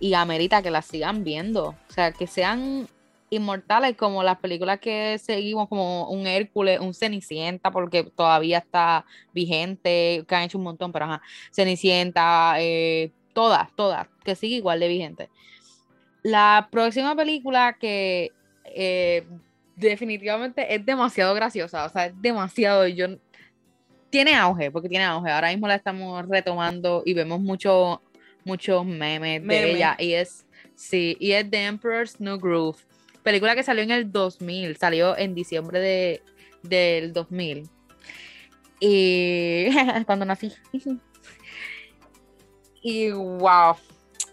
[0.00, 1.74] y amerita que las sigan viendo.
[1.88, 2.88] O sea, que sean
[3.34, 10.24] inmortales como las películas que seguimos, como un Hércules, un Cenicienta, porque todavía está vigente,
[10.26, 14.88] que han hecho un montón, pero ajá, Cenicienta, eh, todas, todas, que sigue igual de
[14.88, 15.28] vigente.
[16.22, 18.32] La próxima película que
[18.64, 19.26] eh,
[19.76, 23.08] definitivamente es demasiado graciosa, o sea, es demasiado, yo
[24.14, 25.28] tiene auge, porque tiene auge.
[25.28, 28.00] Ahora mismo la estamos retomando y vemos mucho,
[28.44, 29.96] muchos memes de ella.
[29.98, 32.78] Y es, sí, y es The Emperor's New Groove.
[33.24, 36.22] Película que salió en el 2000, salió en diciembre de,
[36.62, 37.68] del 2000.
[38.80, 39.68] Y
[40.06, 40.52] cuando nací.
[42.82, 43.76] y wow,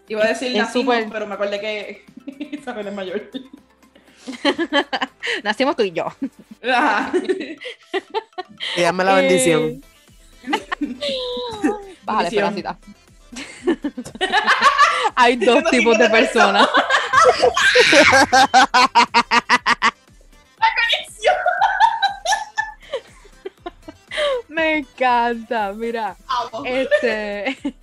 [0.08, 2.04] Iba a decir nacimos, pero me acordé que
[2.52, 3.30] Isabel es mayor.
[5.42, 6.06] nacimos tú y yo.
[6.62, 7.10] Ajá.
[8.76, 9.62] Y dame la bendición.
[9.62, 9.82] Eh,
[12.04, 12.76] Bájale.
[15.14, 16.68] Hay dos tipos de personas.
[24.48, 26.16] Me encanta, mira.
[26.26, 26.64] Amo.
[26.64, 27.56] Este.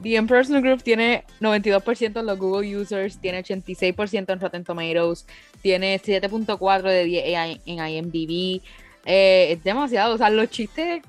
[0.00, 5.26] The New Groove tiene 92% en los Google users, tiene 86% en Rotten Tomatoes,
[5.60, 8.62] tiene 7.4 de 10 en IMDb.
[9.04, 11.02] Eh, es demasiado, o sea, los chistes,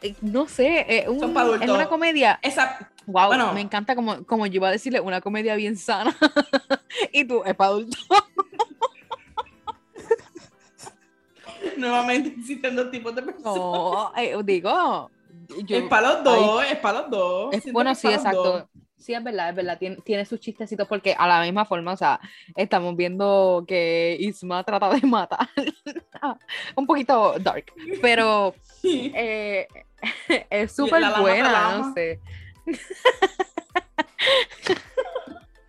[0.00, 1.18] eh, no sé, un-
[1.60, 2.38] es una comedia.
[2.40, 3.52] Esa, Wow, Bueno.
[3.52, 6.16] me encanta como, como yo iba a decirle, una comedia bien sana.
[7.12, 8.06] y tú, es para adultos.
[11.76, 13.56] nuevamente existen dos tipos de personas.
[13.56, 15.10] No, eh, digo,
[15.64, 17.54] yo, es para los dos, es para los dos.
[17.54, 18.16] Es, bueno, sí, dos.
[18.16, 18.68] exacto.
[18.96, 19.78] Sí, es verdad, es verdad.
[19.78, 22.18] Tiene, tiene sus chistecitos porque a la misma forma, o sea,
[22.56, 25.48] estamos viendo que Isma trata de matar.
[26.74, 27.66] Un poquito dark,
[28.02, 29.68] pero eh,
[30.50, 32.20] es súper buena, no sé.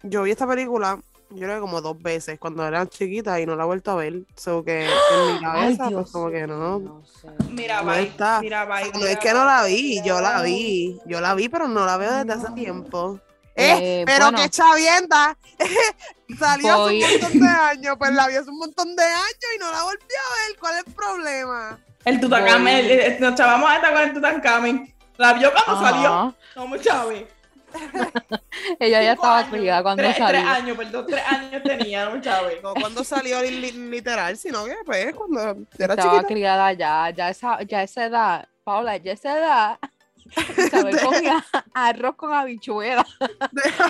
[0.04, 1.00] Yo vi esta película,
[1.32, 3.96] yo creo que como dos veces cuando era chiquita y no la he vuelto a
[3.96, 4.22] ver.
[4.38, 7.04] So que en mi cabeza, pues como que no.
[7.06, 7.28] sé.
[7.50, 8.04] Mira, No bye.
[8.04, 8.40] está.
[8.42, 8.90] Mira, bye.
[8.92, 11.68] No mira, es que no la vi, mira, yo la vi, yo la vi, pero
[11.68, 13.20] no la veo desde hace tiempo.
[13.56, 14.38] Eh, Eh, pero bueno.
[14.38, 15.38] que chavienda,
[16.40, 17.04] salió Voy.
[17.04, 19.72] hace un montón de años, pues la vi hace un montón de años y no
[19.72, 21.80] la volví a ver, ¿cuál es el problema?
[22.06, 24.94] El Tutankamen, nos chavamos esta con el Tutankamen.
[25.18, 25.92] La vio cuando Ajá.
[25.92, 26.36] salió.
[26.56, 27.28] No, chave.
[28.80, 29.52] Ella ya estaba años.
[29.52, 30.40] criada cuando tres, salió.
[30.42, 32.60] Tres años, perdón, tres años tenía, no, chave.
[32.64, 35.42] No cuando salió li- li- literal, sino que pues cuando
[35.78, 36.28] era estaba chiquita.
[36.28, 39.80] criada ya, ya esa, ya esa edad, Paula, ya esa edad.
[40.58, 43.06] Isabel comía arroz con habichuela.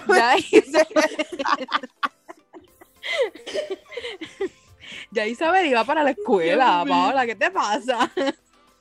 [0.08, 0.88] Ya Isabel,
[5.12, 6.84] ya Isabel iba para la escuela.
[6.88, 8.10] Paola, ¿qué te pasa?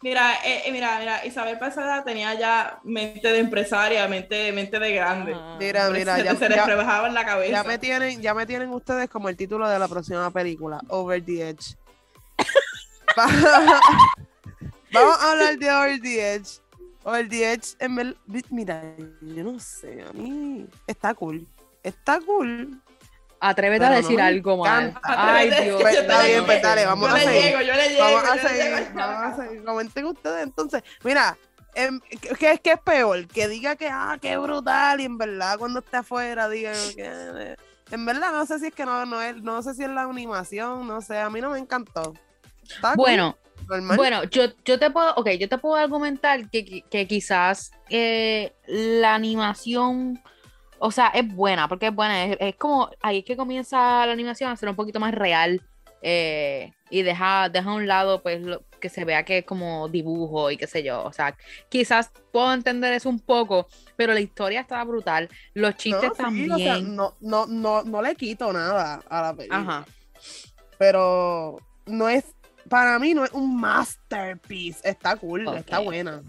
[0.02, 4.92] Mira, eh, eh, mira, mira, Isabel Pasada tenía ya mente de empresaria, mente, mente de
[4.94, 5.32] grande.
[5.34, 5.56] Ajá.
[5.58, 7.50] Mira, mira, se, ya, se les ya- rebajaba en la cabeza.
[7.52, 11.24] ya me tienen, ya me tienen ustedes como el título de la próxima película, Over
[11.24, 11.76] the Edge.
[13.18, 13.26] Va-
[14.92, 16.60] Vamos a hablar de Over the Edge.
[17.02, 18.16] Over the Edge, en ver-
[18.50, 18.82] mira,
[19.22, 21.46] yo no sé, a mí está cool.
[21.82, 22.80] Está cool.
[23.40, 25.00] Atrévete Pero a decir algo encanta.
[25.04, 25.80] Ay, Dios.
[25.82, 27.42] Pues, está bien, pues, dale, vamos yo a le seguir.
[27.42, 28.90] llego, yo le llego, Vamos a seguir, llego.
[28.94, 29.64] vamos a seguir.
[29.64, 30.82] Comenten ustedes entonces.
[31.04, 31.36] Mira,
[31.74, 32.00] em,
[32.38, 33.26] ¿qué, es- qué es peor?
[33.28, 37.56] Que diga que, ah, qué brutal, y en verdad cuando esté afuera diga que...
[37.92, 40.02] En verdad no sé si es que no, no, es, no sé si es la
[40.02, 42.14] animación, no sé, a mí no me encantó.
[42.96, 43.36] Bueno,
[43.68, 43.96] normal.
[43.96, 48.54] Bueno, yo, yo te puedo, ok, yo te puedo argumentar que, que- que quizás eh,
[48.66, 50.20] la animación,
[50.78, 54.12] o sea, es buena, porque es buena, es, es como, ahí es que comienza la
[54.12, 55.62] animación a ser un poquito más real
[56.02, 59.88] eh, y deja, deja a un lado, pues, lo, que se vea que es como
[59.88, 61.36] dibujo y qué sé yo, o sea,
[61.68, 66.22] quizás puedo entender eso un poco, pero la historia está brutal, los No, chistes sí,
[66.22, 69.60] también, o sea, no, no, no, no le quito nada a la película.
[69.60, 69.86] ajá,
[70.78, 72.24] Pero no es,
[72.68, 74.88] para mí no es un masterpiece.
[74.88, 76.22] Está cool, está buena.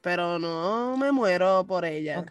[0.00, 2.24] Pero no me muero por ella.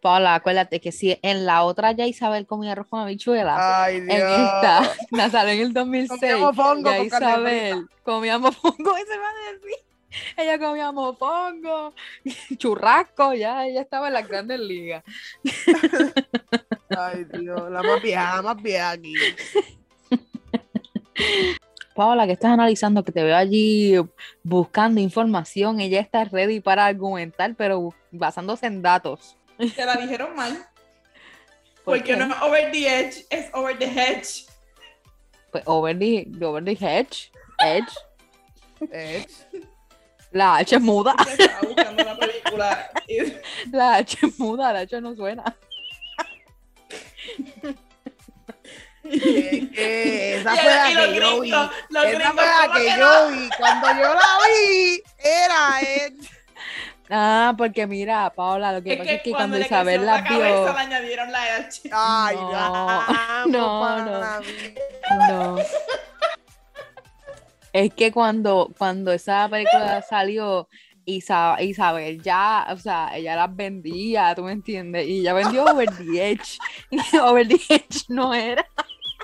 [0.00, 4.14] Paula, acuérdate que si en la otra ya Isabel comía arroz con habichuela, Ay, Dios.
[4.14, 6.18] en esta, la salió en el 2006.
[6.20, 9.76] Comía mofongo ya Isabel comía mofongo, ese va a decir.
[10.36, 11.94] Ella comía mofongo,
[12.56, 15.04] churrasco, ya ella estaba en las grandes ligas.
[16.96, 19.14] Ay, Dios, la más vieja, la más vieja aquí.
[21.94, 23.94] Paola, que estás analizando, que te veo allí
[24.42, 29.36] buscando información, ella está ready para argumentar, pero basándose en datos.
[29.76, 30.66] Te la dijeron mal.
[31.84, 32.16] ¿Por Porque qué?
[32.16, 34.46] no es over the edge, es over the hedge.
[35.50, 37.92] Pues over the, over the hedge, edge,
[38.92, 39.26] Eh,
[40.32, 42.90] la H es muda, Yo Estaba buscando una película.
[43.08, 43.32] y-
[43.72, 45.44] la H es muda, la H no suena.
[49.04, 51.48] eh, eh, esa y- fue la que yo vi.
[51.50, 53.28] Esa fue la ¿cómo que yo no?
[53.30, 53.48] vi.
[53.58, 56.12] Cuando yo la vi, era eh,
[57.10, 60.24] Ah, porque mira, Paola, lo que Es pasa que, es que cuando Isabel la la
[60.24, 61.90] cabeza vio, le añadieron la H.
[61.92, 65.56] Ay, No, no, no.
[65.56, 65.58] no.
[67.72, 70.68] Es que cuando, cuando esa película salió,
[71.04, 75.06] Isa- Isabel ya, o sea, ella las vendía, ¿tú me entiendes?
[75.08, 76.58] Y ella vendió Over the Edge.
[76.90, 78.64] Y Over the Edge no era.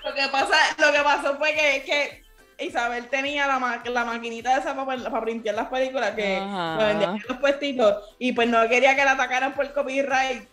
[0.05, 2.25] Lo que, pasa, lo que pasó fue que, que
[2.58, 6.38] Isabel tenía la, ma- la maquinita esa para, para printar las películas que
[6.78, 10.48] vendían en los puestitos y pues no quería que la atacaran por copyright.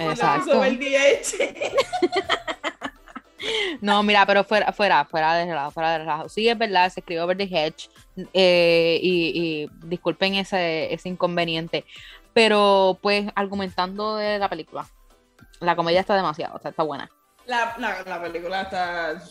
[0.00, 0.64] Exacto.
[0.64, 1.54] Edge.
[3.80, 6.28] No, mira, pero fuera, fuera, fuera de relajo, fuera de relajo.
[6.28, 7.88] Sí, es verdad, se escribió Over the Hedge
[8.34, 11.84] eh, y, y disculpen ese, ese inconveniente,
[12.32, 14.86] pero pues argumentando de la película,
[15.60, 17.08] la comedia está demasiado, o sea, está buena.
[17.46, 19.22] La, la, la película está.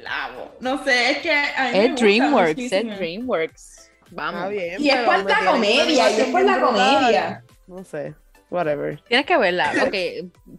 [0.00, 0.52] La amo.
[0.60, 1.32] No sé, es que.
[1.32, 2.98] a mí me Es DreamWorks, es.
[2.98, 3.70] DreamWorks.
[4.04, 4.50] Está Vamos.
[4.50, 7.44] bien, Y es por la comedia, y es por la comedia.
[7.66, 8.14] No sé.
[8.50, 9.00] whatever.
[9.08, 9.90] Tienes que verla, ok.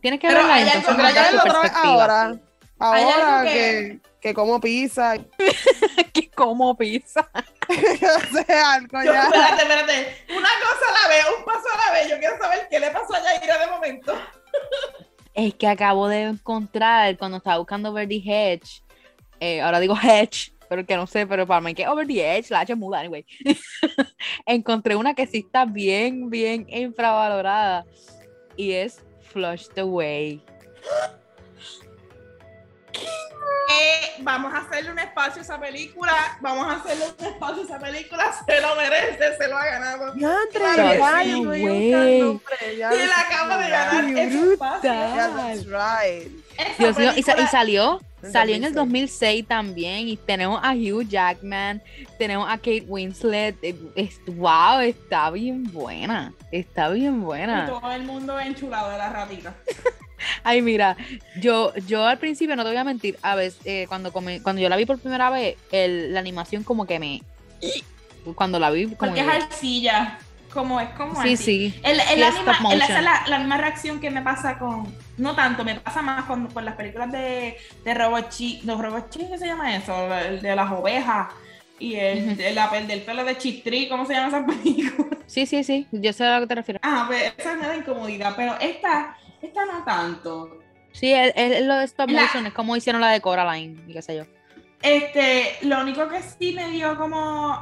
[0.01, 0.95] Tienes que Pero verla hay entonces
[1.43, 2.03] perspectiva.
[2.03, 2.39] ahora,
[2.79, 5.13] Hay algo ahora que- que, que como pizza,
[6.13, 7.29] que como pizza.
[7.69, 9.23] o sea, algo Yo, ya.
[9.23, 10.17] espérate, espérate.
[10.35, 12.09] Una cosa a la vez, un paso a la vez.
[12.09, 14.13] Yo quiero saber qué le pasó a Yaira de momento.
[15.35, 18.81] Es que acabo de encontrar cuando estaba buscando Over the Hedge.
[19.41, 22.49] eh, ahora digo Hedge, pero que no sé, pero para mí que Over the Edge,
[22.49, 23.25] la H muda, anyway.
[24.45, 27.85] Encontré una que sí está bien, bien infravalorada.
[28.55, 30.41] Y es Flushed Away.
[33.81, 36.37] Eh, vamos a hacerle un espacio a esa película.
[36.41, 38.31] Vamos a hacerle un espacio a esa película.
[38.45, 40.13] Se lo merece, se lo ha ganado.
[40.13, 41.43] Claro vaya, sí,
[42.77, 44.81] ya Y él acaba de ganar brutal.
[44.81, 46.31] that's right.
[46.77, 49.43] Dios mío, y, sa- y película- salió, En salió en el 2006.
[49.43, 50.07] 2006 también.
[50.07, 51.81] Y tenemos a Hugh Jackman,
[52.17, 53.55] tenemos a Kate Winslet.
[53.61, 56.33] eh, es- wow, está bien buena.
[56.51, 57.65] Está bien Y buena.
[57.67, 59.53] todo el mundo enchulado de la ratita.
[60.43, 60.95] Ay, mira,
[61.39, 64.61] yo, yo al principio, no te voy a mentir, a veces, eh, cuando, come- cuando
[64.61, 67.21] yo la vi por primera vez, el- la animación como que me...
[68.35, 70.17] Cuando la vi, como Porque es arcilla.
[70.51, 71.37] Como es como Sí, arcilla.
[71.37, 71.79] sí.
[71.83, 72.35] El, el Sí, es
[72.83, 74.87] esa es la, la misma reacción que me pasa con.
[75.17, 78.61] No tanto, me pasa más con, con las películas de, de Robot Chi.
[78.63, 79.93] ¿Los Robot Chi qué se llama eso?
[80.15, 81.27] El de las ovejas.
[81.77, 85.17] Y el, la- del pelo de Chistri, ¿cómo se llama esa película?
[85.27, 86.81] Sí, sí, sí, yo sé a lo que te refieres.
[86.83, 90.59] Ah, pues esa me da incomodidad, pero esta, esta no tanto.
[90.91, 94.01] Sí, es, es lo de stop motion, es como hicieron la de Coraline y qué
[94.01, 94.23] sé yo.
[94.81, 97.61] Este, lo único que sí me dio como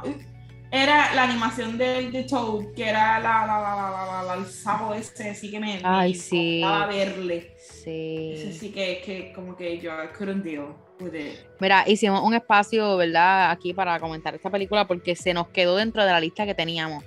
[0.70, 5.34] era la animación del de Toad, que era la, la, la, la, el sapo ese,
[5.34, 6.58] sí que me, me Ay, sí.
[6.58, 7.54] incomodaba verle.
[7.58, 8.52] Sí.
[8.58, 11.38] sí que, que como que yo couldn't deal with it.
[11.60, 13.52] Mira, hicimos un espacio, ¿verdad?
[13.52, 17.04] Aquí para comentar esta película porque se nos quedó dentro de la lista que teníamos.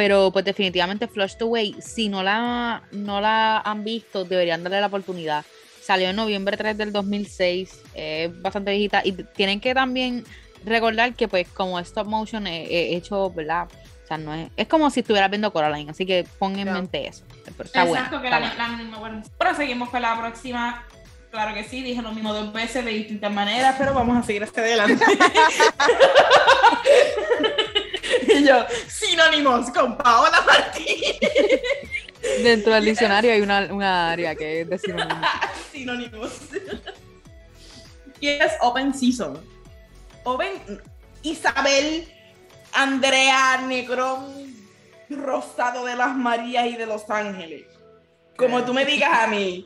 [0.00, 4.86] Pero pues definitivamente Flushed Away, si no la, no la han visto, deberían darle la
[4.86, 5.44] oportunidad.
[5.82, 10.24] Salió en noviembre 3 del 2006, es bastante viejita y tienen que también
[10.64, 13.68] recordar que pues como stop motion he, he hecho, ¿verdad?
[14.02, 17.06] O sea, no es, es como si estuvieras viendo Coraline, así que pon en mente
[17.06, 17.22] eso.
[17.44, 17.84] Pero está.
[17.84, 19.22] Exacto, que está la misma, bueno.
[19.36, 20.86] Pero seguimos con la próxima.
[21.30, 24.44] Claro que sí, dije lo mismo dos veces de distintas maneras, pero vamos a seguir
[24.44, 25.04] hacia adelante.
[28.40, 31.18] y yo, sinónimos con Paola Martínez.
[32.42, 35.20] Dentro del diccionario hay una, una área que es de sinónimo.
[35.72, 36.32] sinónimos.
[38.20, 39.38] y es Open Season.
[40.24, 40.82] Open
[41.22, 42.08] Isabel
[42.72, 44.54] Andrea Negrón
[45.08, 47.64] Rosado de las Marías y de Los Ángeles.
[48.36, 49.64] Como tú me digas a mí.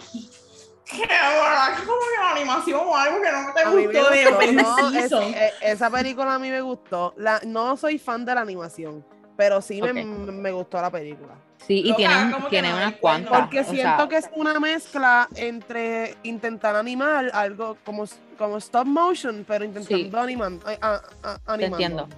[0.84, 4.10] Que ahora, como que la animación o algo que no te A mí me gustó
[4.10, 5.22] de gustó, no, es- Season.
[5.34, 7.14] eh, esa película a mí me gustó.
[7.16, 9.04] La, no soy fan de la animación,
[9.36, 9.96] pero sí me- Ok.
[10.30, 11.34] me, gustó la película.
[11.66, 12.76] Sí, y Loca, tiene, ¿cómo que tiene no?
[12.76, 13.40] unas cuantas.
[13.40, 18.04] Porque o sea, siento que es una mezcla entre intentar animar algo como,
[18.36, 21.76] como stop motion, pero intentando animar, a- a- a- animando.
[21.76, 22.08] entiendo.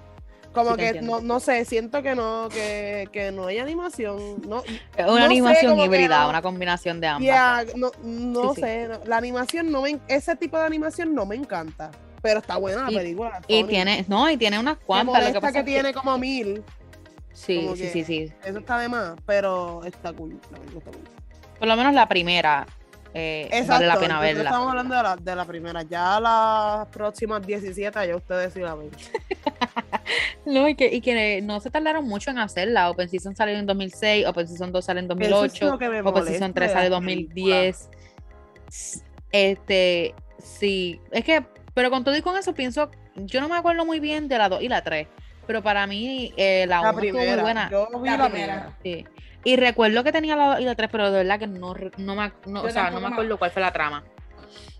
[0.57, 4.41] Como Sí, que no, no sé, siento que no, que, que no hay animación.
[4.49, 4.63] No,
[4.99, 6.31] una sé, animación híbrida, no.
[6.31, 7.23] una combinación de ambas.
[7.23, 11.37] yeah, no, no Sí, sé, la animación no me, ese tipo de animación no me
[11.37, 11.91] encanta.
[12.23, 13.41] Pero está buena la Y- película.
[13.47, 15.27] Y tiene, no, y tiene unas cuantas.
[15.29, 16.65] Lo que pasa que, tiene como mil.
[17.33, 18.33] sí, como sí, sí, sí.
[18.45, 20.41] Eso está de más, pero está cool.
[20.51, 21.09] La película está cool.
[21.59, 22.67] Por lo menos la primera
[23.19, 24.43] eh, Exacto, vale la pena verla.
[24.45, 25.83] Estamos hablando de la, de la primera.
[25.83, 28.91] Ya las próximas 17, ya ustedes sí la ven.
[30.45, 32.89] No, y que, y que no se tardaron mucho en hacerla.
[32.91, 36.13] Open Season salió en 2006, Open Season 2 sale en 2008, Eso es Open Season
[36.15, 37.89] molesta 3 de sale en la 2010.
[39.33, 41.45] Este, sí, es que,
[41.75, 44.49] pero con todo y con eso pienso, yo no me acuerdo muy bien de la
[44.49, 45.09] 2 y la 3,
[45.49, 47.43] pero para mí eh, la 1 La estuvo muy primera.
[47.43, 47.71] buena.
[47.71, 48.77] Yo vi La la, primera.
[48.81, 49.07] primera.
[49.09, 49.16] Sí.
[49.47, 52.15] Y recuerdo que tenía la 2 y la 3, pero de verdad que no, no,
[52.17, 54.03] me, no, o sea, no me acuerdo cuál fue la trama.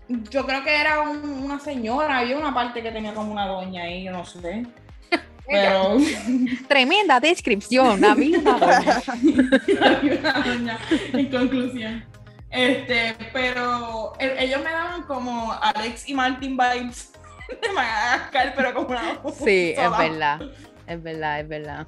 [0.09, 3.83] Yo creo que era un- una señora, había una parte que tenía como una doña
[3.83, 4.65] ahí, yo no sé.
[5.47, 5.95] Pero
[6.67, 9.01] Tremenda descripción, la misma doña.
[9.85, 10.79] había una doña
[11.13, 12.03] en conclusión.
[12.49, 17.13] Este, pero ellos me daban como Alex y Martin vibes
[17.61, 20.41] de Madagascar, pero como una Sí, es verdad,
[20.87, 21.87] es verdad, es verdad.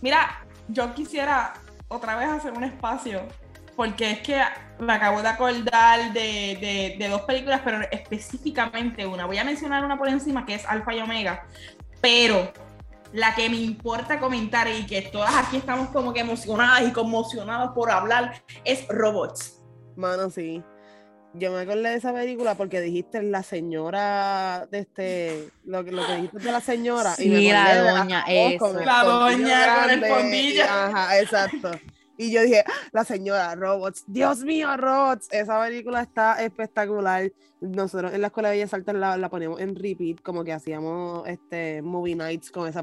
[0.00, 1.52] Mira, yo quisiera
[1.88, 3.22] otra vez hacer un espacio,
[3.76, 4.40] porque es que
[4.78, 9.26] me acabo de acordar de, de- dos películas, pero específicamente una.
[9.26, 11.46] Voy a mencionar una por encima que es Alfa y Omega,
[12.00, 12.52] pero
[13.12, 17.70] la que me importa comentar y que todas aquí estamos como que emocionadas y conmocionadas
[17.70, 19.62] por hablar es Robots.
[19.96, 20.62] Mano, sí.
[21.34, 26.06] Yo me acordé de esa película porque dijiste la señora de este, lo, que- lo
[26.06, 27.14] que dijiste de la señora.
[27.18, 28.24] y me Sí, la de doña,
[28.58, 30.64] con el La doña con el fondillo.
[30.64, 31.70] Ajá, exacto.
[32.16, 37.30] Y yo dije, la señora Robots, Dios mío, Robots, esa película está espectacular.
[37.60, 41.28] Nosotros en la Escuela de Bellas Artes la, la poníamos en repeat, como que hacíamos
[41.28, 42.82] este movie nights con esa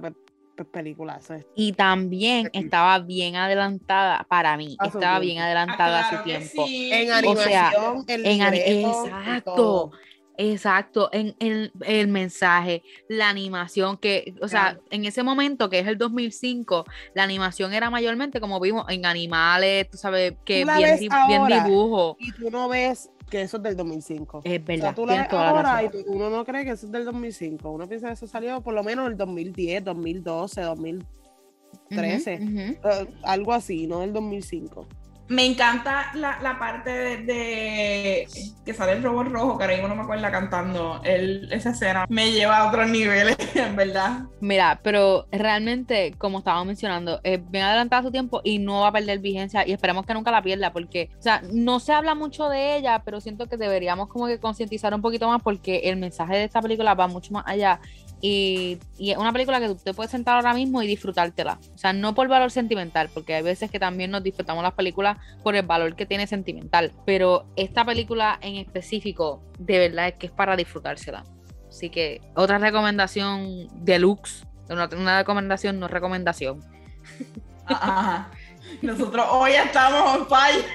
[0.56, 1.18] pe- pe- película.
[1.18, 6.08] Eso es- Y también estaba bien adelantada, para mí, A su estaba bien adelantada Ah,
[6.08, 6.66] a claro su que tiempo.
[6.68, 6.90] sí.
[6.94, 9.92] En O sea, animación, en en libreto, exacto.
[10.38, 14.84] Exacto, en el, el mensaje, la animación, que, o sea, Claro.
[14.90, 16.84] en ese momento, que es el 2005,
[17.14, 20.98] la animación era mayormente como vimos en animales, tú sabes, que bien,
[21.28, 22.18] bien dibujo.
[22.20, 24.42] Y tú no ves que eso es del 2005.
[24.44, 26.92] Es O verdad, sea, tú la ves ahora y uno no cree que eso es
[26.92, 27.70] del 2005.
[27.70, 32.36] Uno piensa que eso salió por lo menos en el 2010, 2012, 2013.
[32.36, 32.60] Ujú, ujú.
[32.62, 34.88] eh, algo así, no del 2005.
[35.28, 38.28] Me encanta la, la parte de,
[38.64, 41.02] que sale el robot rojo, que ahora mismo no me acuerdo cantando.
[41.04, 44.26] El, esa escena me lleva a otros niveles, en verdad.
[44.40, 48.92] Mira, pero realmente, como estaba mencionando, es bien adelantada su tiempo y no va a
[48.92, 52.48] perder vigencia y esperemos que nunca la pierda porque, o sea, no se habla mucho
[52.48, 56.36] de ella, pero siento que deberíamos como que concientizar un poquito más porque el mensaje
[56.36, 57.80] de esta película va mucho más allá
[58.28, 61.60] y, y es una película que tú te puedes sentar ahora mismo y disfrutártela.
[61.76, 65.20] O sea, no por valor sentimental, porque hay veces que también nos disfrutamos las películas
[65.44, 70.26] por el valor que tiene sentimental, pero esta película en específico, de verdad es que
[70.26, 71.24] es para disfrutársela.
[71.70, 76.64] Así que otra recomendación deluxe, una, una recomendación, no recomendación.
[77.68, 78.32] Ajá.
[78.82, 80.66] Nosotros hoy estamos on fire.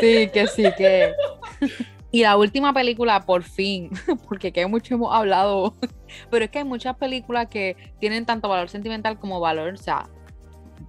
[0.00, 1.12] Sí, que sí, que.
[2.14, 3.90] Y la última película, por fin,
[4.28, 5.74] porque que mucho hemos hablado,
[6.30, 10.08] pero es que hay muchas películas que tienen tanto valor sentimental como valor, o sea,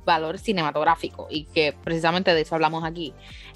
[0.05, 3.11] valor cinematográfico, y que precisamente de eso hablamos aquí.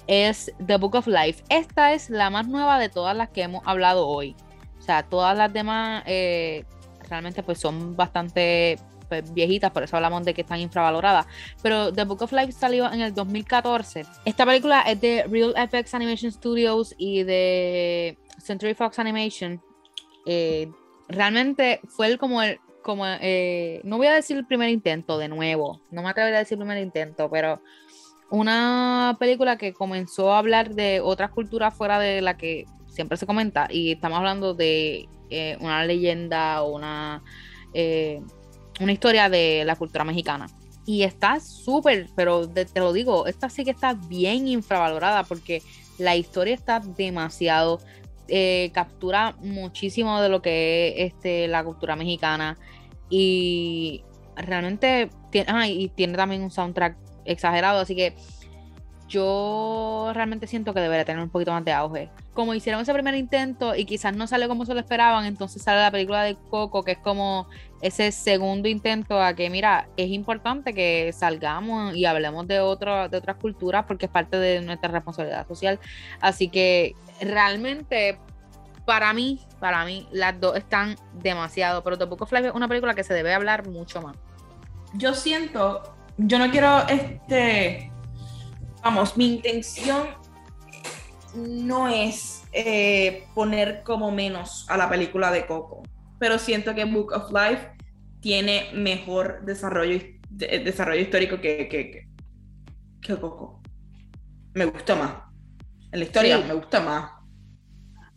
[0.08, 1.44] Es The Book of Life.
[1.48, 4.34] Esta es la más nueva de todas las que hemos hablado hoy.
[4.80, 6.64] O sea, todas las demás eh,
[7.08, 8.80] realmente pues son bastante
[9.10, 11.26] pues, viejitas, por eso hablamos de que están infravaloradas.
[11.62, 14.06] Pero The Book of Life salió en el 2014.
[14.24, 19.60] Esta película es de Real FX Animation Studios y de Century Fox Animation.
[20.26, 20.70] Eh,
[21.08, 25.82] realmente fue como el como eh, no voy a decir el primer intento de nuevo,
[25.90, 27.60] no me atrevería a decir el primer intento, pero
[28.30, 33.26] una película que comenzó a hablar de otras culturas fuera de la que siempre se
[33.26, 37.22] comenta y estamos hablando de eh, una leyenda o una
[38.80, 40.46] una historia de la cultura mexicana
[40.86, 45.62] y está súper, pero de- te lo digo, esta sí que está bien infravalorada porque
[45.98, 47.80] la historia está demasiado,
[48.28, 52.56] eh, captura muchísimo de lo que es este, la cultura mexicana
[53.08, 54.02] y
[54.36, 58.14] realmente tiene, ah, y tiene también un soundtrack exagerado, así que
[59.08, 62.10] yo realmente siento que debería tener un poquito más de auge.
[62.32, 65.80] Como hicieron ese primer intento y quizás no salió como se lo esperaban, entonces sale
[65.80, 67.48] la película de Coco, que es como
[67.80, 73.16] ese segundo intento a que, mira, es importante que salgamos y hablemos de, otro, de
[73.16, 75.80] otras culturas porque es parte de nuestra responsabilidad social.
[76.20, 78.18] Así que realmente,
[78.84, 83.04] para mí, para mí, las dos están demasiado, pero of Life es una película que
[83.04, 84.16] se debe hablar mucho más.
[84.94, 87.90] Yo siento, yo no quiero, este,
[88.82, 90.08] vamos, mi intención
[91.34, 95.82] no es eh, poner como menos a la película de Coco,
[96.20, 97.72] pero siento que Book of Life
[98.20, 99.98] tiene mejor desarrollo,
[100.28, 102.08] de- desarrollo histórico que, que, que,
[103.00, 103.60] que Coco.
[104.54, 105.14] Me gusta más.
[105.90, 106.44] En la historia Sí.
[106.46, 107.12] me gusta más.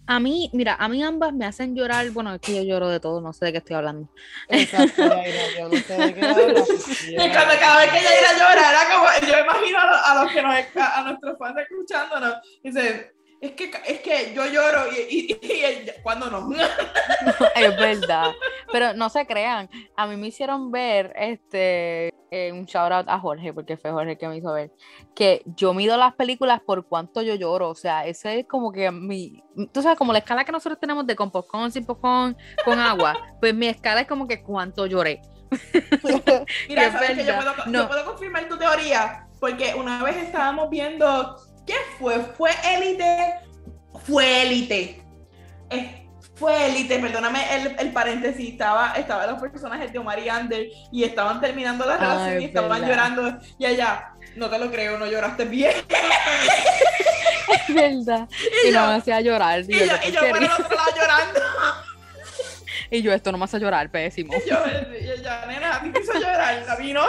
[0.06, 3.00] A mí, mira, a mí ambas me hacen llorar, bueno, es que yo lloro de
[3.00, 4.10] todo, no sé de qué estoy hablando.
[4.50, 5.02] Exacto,
[5.58, 6.68] yo no sé de qué hablas.
[7.08, 10.02] Y cuando cada vez que ella iba a llorar, era como, yo imagino a, los-
[10.06, 13.13] a los que nos, a, a nuestros fans escuchándonos, dice,
[13.46, 16.50] es que, es que yo lloro y, y, y ella, ¿cuándo no?
[17.56, 18.32] es verdad.
[18.72, 19.70] Pero no se crean.
[19.96, 24.18] A mí me hicieron ver este eh, un shout out a Jorge, porque fue Jorge
[24.18, 24.72] que me hizo ver,
[25.14, 27.70] que yo mido las películas por cuánto yo lloro.
[27.70, 29.44] O sea, ese es como que mi.
[29.72, 32.36] Tú sabes, como la escala que nosotros tenemos de con popcorn, sin popcorn,
[32.66, 33.16] con agua.
[33.40, 35.22] Pues mi escala es como que cuánto lloré.
[36.68, 37.54] Mira, Es sabes que yo verdad.
[37.56, 37.82] puedo, No.
[37.84, 41.36] yo puedo confirmar tu teoría, porque una vez estábamos viendo,
[41.66, 42.20] ¿qué fue?
[42.38, 43.34] ¿Fue élite?
[44.06, 45.04] Fue élite.
[45.70, 46.00] Eh,
[46.36, 51.04] fue élite, perdóname el, el paréntesis, estaba, estaban los personajes de Omar y Ander y
[51.04, 52.88] estaban terminando la relación y estaban verdad.
[52.88, 55.74] llorando y allá, no te lo creo, no lloraste bien.
[57.68, 58.28] Es verdda.
[58.66, 59.62] Y, Y no yo- me hacía llorar.
[59.62, 60.56] Y Y yo, yo, y ¿qué yo por el porquería.
[60.66, 61.40] otro lado llorando.
[62.94, 64.34] Y yo, esto no me hace llorar, pésimo.
[64.36, 64.56] Y yo,
[65.02, 67.02] y ella, nena, a mí me hizo llorar, a mí no.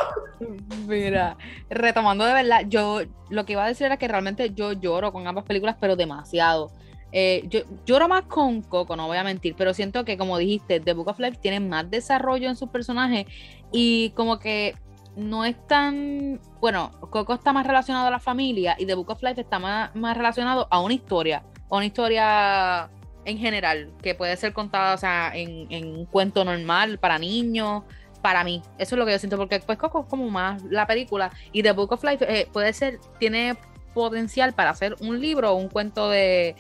[0.87, 1.37] Mira,
[1.69, 5.27] retomando de verdad, yo lo que iba a decir era que realmente yo lloro con
[5.27, 6.73] ambas películas, pero demasiado.
[7.13, 10.81] Eh, yo lloro más con Coco, no voy a mentir, pero siento que, como dijiste,
[10.81, 13.27] The Book of Life tiene más desarrollo en sus personajes
[13.71, 14.77] y como que
[15.17, 16.41] no es tan.
[16.63, 19.95] Bueno, Coco está más relacionado a la familia y The Book of Life está más,
[19.95, 21.43] más relacionado a una historia.
[21.69, 22.89] A una historia
[23.25, 27.83] en general, que puede ser contada, o sea, en, un cuento normal para niños.
[28.23, 30.87] Para mí, eso es lo que yo siento, porque pues Coco es como más la
[30.87, 33.57] película y The Book of Life eh, puede ser, tiene
[33.93, 36.57] potencial para hacer un libro o un cuento de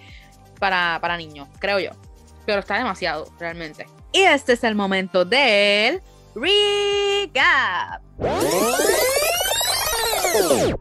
[0.58, 1.90] para, para niños, creo yo.
[2.44, 3.86] Pero está demasiado, realmente.
[4.12, 6.02] Y este es el momento del
[6.34, 8.02] recap.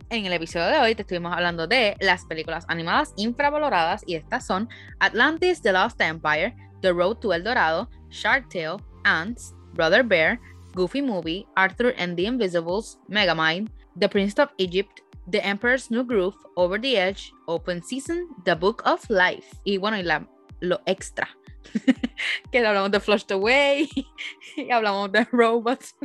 [0.10, 4.48] En el episodio de hoy te estuvimos hablando de las películas animadas infravaloradas y estas
[4.48, 4.68] son
[5.00, 10.40] Atlantis The Lost Empire, The Road to El Dorado, Shark Tale, Ants, Brother Bear,
[10.74, 16.36] Goofy Movie, Arthur and the Invisibles, Megamind, The Prince of Egypt, The Emperor's New Groove,
[16.56, 19.56] Over the Edge, Open Season, The Book of Life.
[19.66, 20.28] Y bueno, y la,
[20.62, 21.30] lo extra.
[22.52, 23.88] que hablamos de Flushed Away
[24.58, 25.96] y hablamos de Robots.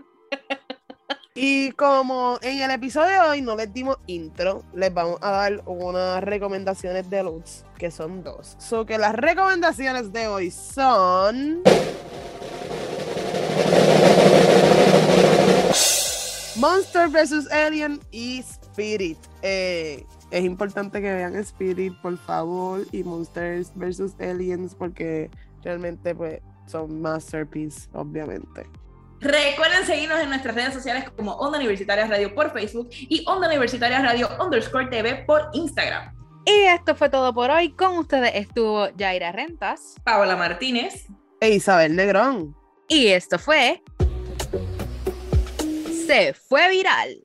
[1.41, 5.63] Y como en el episodio de hoy no les dimos intro, les vamos a dar
[5.67, 8.57] unas recomendaciones de Lutz, que son dos.
[8.59, 11.63] So que las recomendaciones de hoy son.
[16.57, 17.53] Monster vs.
[17.53, 19.19] Alien y Spirit.
[19.43, 24.17] Eh, es importante que vean Spirit, por favor, y Monsters vs.
[24.19, 25.31] Aliens, porque
[25.63, 28.67] realmente pues, son masterpiece, obviamente.
[29.21, 34.01] Recuerden seguirnos en nuestras redes sociales como Onda Universitaria Radio por Facebook y Onda Universitaria
[34.01, 36.15] Radio underscore TV por Instagram.
[36.45, 37.73] Y esto fue todo por hoy.
[37.73, 41.07] Con ustedes estuvo Yaira Rentas, Paola Martínez
[41.41, 42.57] e Isabel Negrón.
[42.89, 43.83] Y esto fue
[46.07, 47.25] Se fue viral.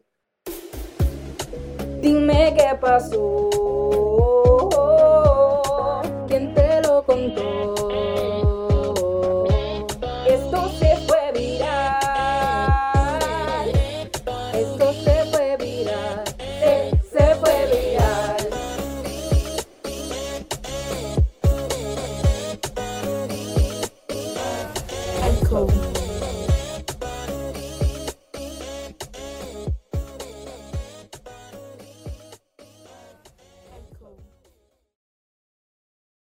[2.02, 3.50] Dime qué pasó.
[6.28, 8.43] ¿Quién te lo contó?